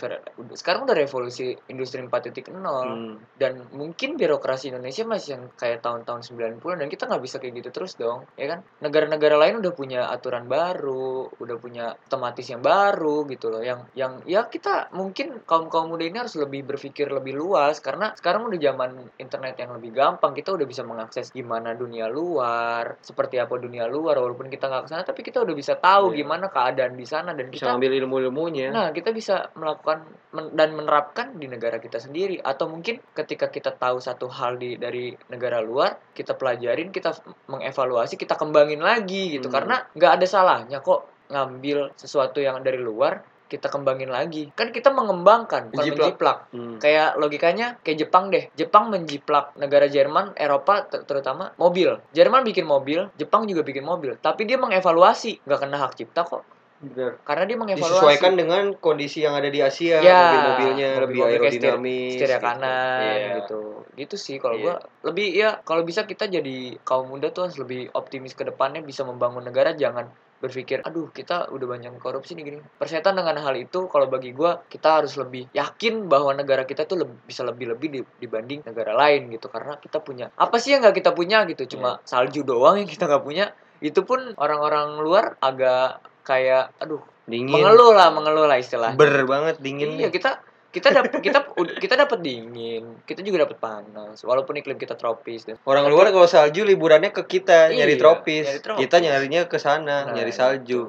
sekarang 0.55 0.85
udah 0.85 0.97
revolusi 0.97 1.53
industri 1.69 2.01
4.0 2.01 2.49
Hmm. 2.51 3.15
dan 3.37 3.69
mungkin 3.71 4.17
birokrasi 4.17 4.73
Indonesia 4.73 5.05
masih 5.05 5.29
yang 5.37 5.45
kayak 5.55 5.81
tahun-tahun 5.81 6.23
90 6.25 6.77
dan 6.77 6.89
kita 6.89 7.05
nggak 7.05 7.21
bisa 7.21 7.37
kayak 7.37 7.61
gitu 7.61 7.71
terus 7.71 7.93
dong, 7.95 8.25
ya 8.35 8.49
kan? 8.49 8.65
Negara-negara 8.81 9.37
lain 9.37 9.61
udah 9.61 9.73
punya 9.73 10.09
aturan 10.09 10.49
baru, 10.49 11.29
udah 11.37 11.57
punya 11.61 11.93
otomatis 12.01 12.47
yang 12.47 12.61
baru 12.61 13.29
gitu 13.29 13.53
loh, 13.53 13.61
yang 13.61 13.85
yang 13.93 14.25
ya 14.25 14.47
kita 14.47 14.80
mungkin 14.95 15.45
kaum 15.45 15.69
kaum 15.69 15.93
muda 15.93 16.07
ini 16.09 16.17
harus 16.23 16.39
lebih 16.39 16.65
berpikir 16.65 17.11
lebih 17.13 17.37
luas 17.37 17.83
karena 17.83 18.17
sekarang 18.17 18.49
udah 18.49 18.57
zaman 18.57 18.91
internet 19.21 19.59
yang 19.61 19.77
lebih 19.77 19.93
gampang, 19.93 20.33
kita 20.33 20.57
udah 20.57 20.65
bisa 20.65 20.81
mengakses 20.87 21.29
gimana 21.29 21.77
dunia 21.77 22.09
luar, 22.09 22.97
seperti 23.05 23.37
apa 23.37 23.61
dunia 23.61 23.85
luar 23.85 24.17
walaupun 24.17 24.49
kita 24.49 24.71
nggak 24.71 24.83
ke 24.87 24.89
sana 24.89 25.03
tapi 25.05 25.21
kita 25.21 25.43
udah 25.45 25.53
bisa 25.53 25.77
tahu 25.77 26.15
Iya. 26.15 26.25
gimana 26.25 26.47
keadaan 26.49 26.95
di 26.97 27.05
sana 27.05 27.37
dan 27.37 27.51
Bisa 27.53 27.67
kita 27.67 27.77
ngambil 27.77 27.93
ilmu-ilmunya. 28.05 28.69
Nah, 28.73 28.89
kita 28.95 29.11
bisa 29.13 29.53
melakukan 29.59 30.07
men- 30.33 30.53
dan 30.57 30.73
menerapkan 30.73 31.37
di 31.37 31.51
negara 31.51 31.83
kita 31.83 31.99
sendiri 31.99 32.39
atau 32.41 32.71
mungkin 32.71 33.03
ketika 33.13 33.51
kita 33.51 33.75
tahu 33.75 33.99
satu 34.01 34.31
hal 34.31 34.57
di 34.57 34.79
dari 34.79 35.13
negara 35.29 35.59
luar, 35.61 36.15
kita 36.15 36.39
pelajarin, 36.39 36.95
kita 36.95 37.13
mengevaluasi, 37.51 38.15
kita 38.15 38.39
kembangin 38.39 38.81
lagi 38.81 39.37
gitu. 39.37 39.51
Hmm. 39.51 39.57
Karena 39.59 39.77
nggak 39.93 40.13
ada 40.21 40.27
salahnya 40.27 40.79
kok 40.81 41.29
ngambil 41.31 41.95
sesuatu 41.95 42.43
yang 42.43 42.59
dari 42.63 42.79
luar 42.79 43.23
kita 43.51 43.67
kembangin 43.67 44.09
lagi. 44.09 44.55
Kan 44.55 44.71
kita 44.71 44.89
mengembangkan, 44.89 45.69
bukan 45.69 45.77
Menjiplak. 45.77 46.07
menjiplak. 46.07 46.39
Hmm. 46.51 46.77
Kayak 46.79 47.19
logikanya 47.19 47.67
kayak 47.77 47.99
Jepang 47.99 48.31
deh. 48.31 48.47
Jepang 48.55 48.89
menjiplak 48.89 49.51
negara 49.57 49.85
Jerman, 49.85 50.33
Eropa 50.35 50.87
ter- 50.87 51.03
terutama 51.03 51.51
mobil. 51.57 51.99
Jerman 52.11 52.41
bikin 52.43 52.63
mobil, 52.63 53.11
Jepang 53.17 53.45
juga 53.45 53.61
bikin 53.61 53.83
mobil. 53.83 54.15
Tapi 54.17 54.47
dia 54.47 54.55
mengevaluasi, 54.55 55.43
nggak 55.43 55.59
kena 55.59 55.77
hak 55.77 55.93
cipta 55.95 56.23
kok. 56.23 56.47
Benar. 56.81 57.21
Karena 57.21 57.45
dia 57.45 57.59
mengevaluasi. 57.59 57.93
Disesuaikan 57.93 58.33
dengan 58.35 58.73
kondisi 58.75 59.21
yang 59.21 59.35
ada 59.35 59.47
di 59.47 59.61
Asia, 59.61 60.01
Ya, 60.01 60.17
mobil-mobilnya 60.25 60.89
lebih 60.97 61.19
mobil-mobil 61.19 61.29
kayak 61.37 61.53
setir- 61.53 61.69
aerodinamis. 61.69 62.13
setir 62.15 62.31
gitu. 62.31 62.41
kanan 62.41 63.01
Iya. 63.05 63.31
gitu 63.37 63.61
gitu 63.93 64.17
sih 64.17 64.37
kalau 64.39 64.57
Iya. 64.57 64.65
gua 64.65 64.75
lebih 65.05 65.29
ya 65.29 65.61
kalau 65.61 65.83
bisa 65.83 66.09
kita 66.09 66.25
jadi 66.25 66.57
kaum 66.81 67.11
muda 67.11 67.29
tuh 67.29 67.45
harus 67.45 67.59
lebih 67.59 67.93
optimis 67.93 68.33
ke 68.33 68.49
depannya 68.49 68.81
bisa 68.81 69.03
membangun 69.03 69.43
negara 69.43 69.75
jangan 69.75 70.09
berpikir 70.41 70.81
aduh 70.81 71.09
kita 71.09 71.47
udah 71.49 71.67
banyak 71.69 71.93
korupsi 71.97 72.33
nih 72.33 72.45
gini 72.47 72.59
persetan 72.75 73.13
dengan 73.13 73.37
hal 73.37 73.53
itu 73.55 73.85
kalau 73.87 74.09
bagi 74.09 74.33
gua 74.33 74.65
kita 74.65 74.99
harus 74.99 75.15
lebih 75.15 75.53
yakin 75.53 76.09
bahwa 76.09 76.33
negara 76.33 76.65
kita 76.65 76.83
tuh 76.83 77.05
leb- 77.05 77.21
bisa 77.23 77.45
lebih-lebih 77.45 77.89
di- 77.93 78.11
dibanding 78.19 78.65
negara 78.65 78.97
lain 78.97 79.29
gitu 79.29 79.47
karena 79.47 79.77
kita 79.77 80.01
punya 80.01 80.33
apa 80.35 80.57
sih 80.57 80.73
yang 80.73 80.81
nggak 80.81 80.97
kita 80.97 81.13
punya 81.13 81.45
gitu 81.45 81.69
cuma 81.71 82.01
Iya. 82.01 82.09
salju 82.09 82.41
doang 82.43 82.81
yang 82.81 82.89
kita 82.89 83.05
nggak 83.05 83.21
punya 83.21 83.53
itu 83.81 84.01
pun 84.01 84.33
orang-orang 84.35 84.97
luar 84.99 85.37
agak 85.39 86.01
kayak 86.21 86.73
aduh 86.77 87.01
Dingin. 87.25 87.53
mengeluh 87.53 87.95
lah 87.95 88.11
mengeluh 88.11 88.45
lah 88.45 88.59
istilahnya 88.59 88.99
Ber 88.99 89.23
banget 89.23 89.63
dingin. 89.63 89.95
Iya 89.95 90.11
kita 90.11 90.43
kita 90.71 90.89
dapat 90.95 91.19
kita 91.19 91.39
kita 91.83 91.95
dapat 91.99 92.19
dingin, 92.23 93.03
kita 93.03 93.27
juga 93.27 93.43
dapat 93.43 93.59
panas. 93.59 94.23
Walaupun 94.23 94.55
iklim 94.63 94.79
kita 94.79 94.95
tropis 94.95 95.43
dan 95.43 95.59
Orang 95.67 95.91
luar 95.91 96.15
kalau 96.15 96.31
salju 96.31 96.63
liburannya 96.63 97.11
ke 97.11 97.27
kita 97.27 97.75
nyari 97.75 97.99
Iya, 97.99 98.01
tropis. 98.01 98.45
nyari 98.47 98.61
tropis. 98.63 98.81
Kita 98.87 98.97
nyarinya 99.03 99.43
ke 99.51 99.59
sana 99.59 100.07
Nah, 100.07 100.15
nyari 100.15 100.31
salju. 100.31 100.87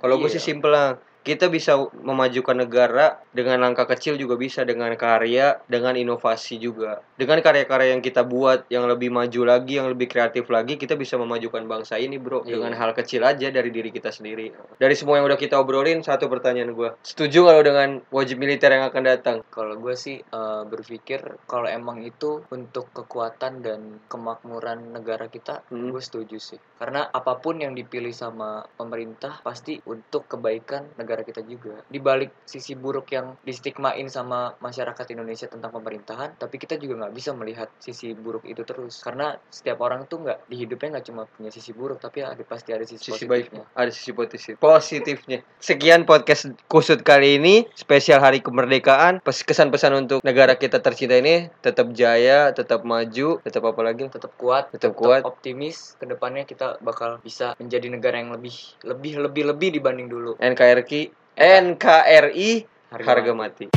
Kalau 0.00 0.14
gue 0.16 0.28
iya. 0.32 0.34
sih 0.38 0.42
simpel 0.42 0.72
lah. 0.72 0.96
Kita 1.28 1.52
bisa 1.52 1.76
memajukan 1.92 2.56
negara 2.56 3.20
dengan 3.36 3.60
langkah 3.60 3.84
kecil 3.84 4.16
juga 4.16 4.40
bisa 4.40 4.64
dengan 4.64 4.88
karya, 4.96 5.60
dengan 5.68 5.92
inovasi 5.92 6.56
juga. 6.56 7.04
Dengan 7.20 7.44
karya-karya 7.44 7.92
yang 7.92 8.00
kita 8.00 8.24
buat 8.24 8.64
yang 8.72 8.88
lebih 8.88 9.12
maju 9.12 9.44
lagi, 9.44 9.76
yang 9.76 9.92
lebih 9.92 10.08
kreatif 10.08 10.48
lagi, 10.48 10.80
kita 10.80 10.96
bisa 10.96 11.20
memajukan 11.20 11.68
bangsa 11.68 12.00
ini, 12.00 12.16
Bro. 12.16 12.48
Iya. 12.48 12.56
Dengan 12.56 12.72
hal 12.80 12.96
kecil 12.96 13.28
aja 13.28 13.52
dari 13.52 13.68
diri 13.68 13.92
kita 13.92 14.08
sendiri. 14.08 14.56
Dari 14.80 14.94
semua 14.96 15.20
yang 15.20 15.28
udah 15.28 15.36
kita 15.36 15.60
obrolin, 15.60 16.00
satu 16.00 16.32
pertanyaan 16.32 16.72
gue. 16.72 16.96
Setuju 17.04 17.44
kalau 17.44 17.60
dengan 17.60 18.00
wajib 18.08 18.40
militer 18.40 18.72
yang 18.72 18.88
akan 18.88 19.02
datang? 19.04 19.36
Kalau 19.52 19.76
gue 19.76 19.92
sih 20.00 20.24
eh, 20.24 20.62
berpikir 20.64 21.44
kalau 21.44 21.68
emang 21.68 22.00
itu 22.00 22.40
untuk 22.48 22.88
kekuatan 22.96 23.60
dan 23.60 24.00
kemakmuran 24.08 24.96
negara 24.96 25.28
kita, 25.28 25.60
Hmm. 25.68 25.92
gue 25.92 26.00
setuju 26.00 26.40
sih. 26.40 26.60
Karena 26.78 27.04
apa 27.10 27.36
pun 27.42 27.58
yang 27.58 27.74
dipilih 27.74 28.14
sama 28.14 28.64
pemerintah 28.78 29.42
pasti 29.42 29.76
untuk 29.84 30.30
kebaikan 30.30 30.94
negara 30.94 31.17
kita 31.22 31.42
juga. 31.44 31.82
Di 31.86 31.98
balik 31.98 32.44
sisi 32.44 32.74
buruk 32.74 33.10
yang 33.12 33.34
distigmain 33.42 34.06
sama 34.08 34.54
masyarakat 34.58 35.06
Indonesia 35.14 35.46
tentang 35.46 35.70
pemerintahan, 35.74 36.38
tapi 36.38 36.56
kita 36.58 36.76
juga 36.76 37.06
nggak 37.06 37.14
bisa 37.14 37.30
melihat 37.34 37.68
sisi 37.78 38.12
buruk 38.14 38.44
itu 38.44 38.62
terus. 38.62 39.00
Karena 39.02 39.34
setiap 39.48 39.82
orang 39.82 40.06
tuh 40.06 40.22
nggak 40.24 40.48
di 40.48 40.56
hidupnya 40.64 40.98
nggak 40.98 41.06
cuma 41.06 41.22
punya 41.28 41.50
sisi 41.50 41.70
buruk, 41.72 41.98
tapi 41.98 42.22
ada 42.24 42.40
pasti 42.42 42.72
ada 42.72 42.84
sisi, 42.86 43.12
sisi 43.12 43.24
positifnya. 43.26 43.64
baik 43.64 43.76
ada 43.78 43.90
sisi 43.92 44.10
positif 44.12 44.54
positifnya 44.58 45.38
sekian 45.58 46.02
podcast 46.08 46.50
kusut 46.66 47.02
kali 47.02 47.36
ini 47.38 47.66
spesial 47.74 48.22
hari 48.22 48.40
kemerdekaan 48.40 49.20
Pes- 49.20 49.44
kesan-pesan 49.44 49.92
untuk 49.94 50.18
negara 50.24 50.54
kita 50.56 50.80
tercinta 50.80 51.18
ini 51.18 51.50
tetap 51.60 51.90
jaya 51.92 52.50
tetap 52.54 52.82
maju 52.86 53.38
tetap 53.42 53.62
apa 53.64 53.80
lagi 53.82 54.08
tetap 54.08 54.32
kuat, 54.38 54.70
Tetap 54.72 54.94
kuat. 54.94 55.22
optimis. 55.26 55.98
Ke 55.98 56.06
depannya 56.06 56.46
kita 56.46 56.78
bakal 56.80 57.18
bisa 57.20 57.52
menjadi 57.58 57.90
negara 57.90 58.18
yang 58.22 58.32
lebih, 58.34 58.54
lebih, 58.86 59.18
lebih, 59.20 59.42
lebih 59.50 59.68
dibanding 59.78 60.08
dulu. 60.08 60.32
NKRI 60.38 61.07
NKRI 61.38 62.66
harga 62.90 63.34
mati 63.34 63.70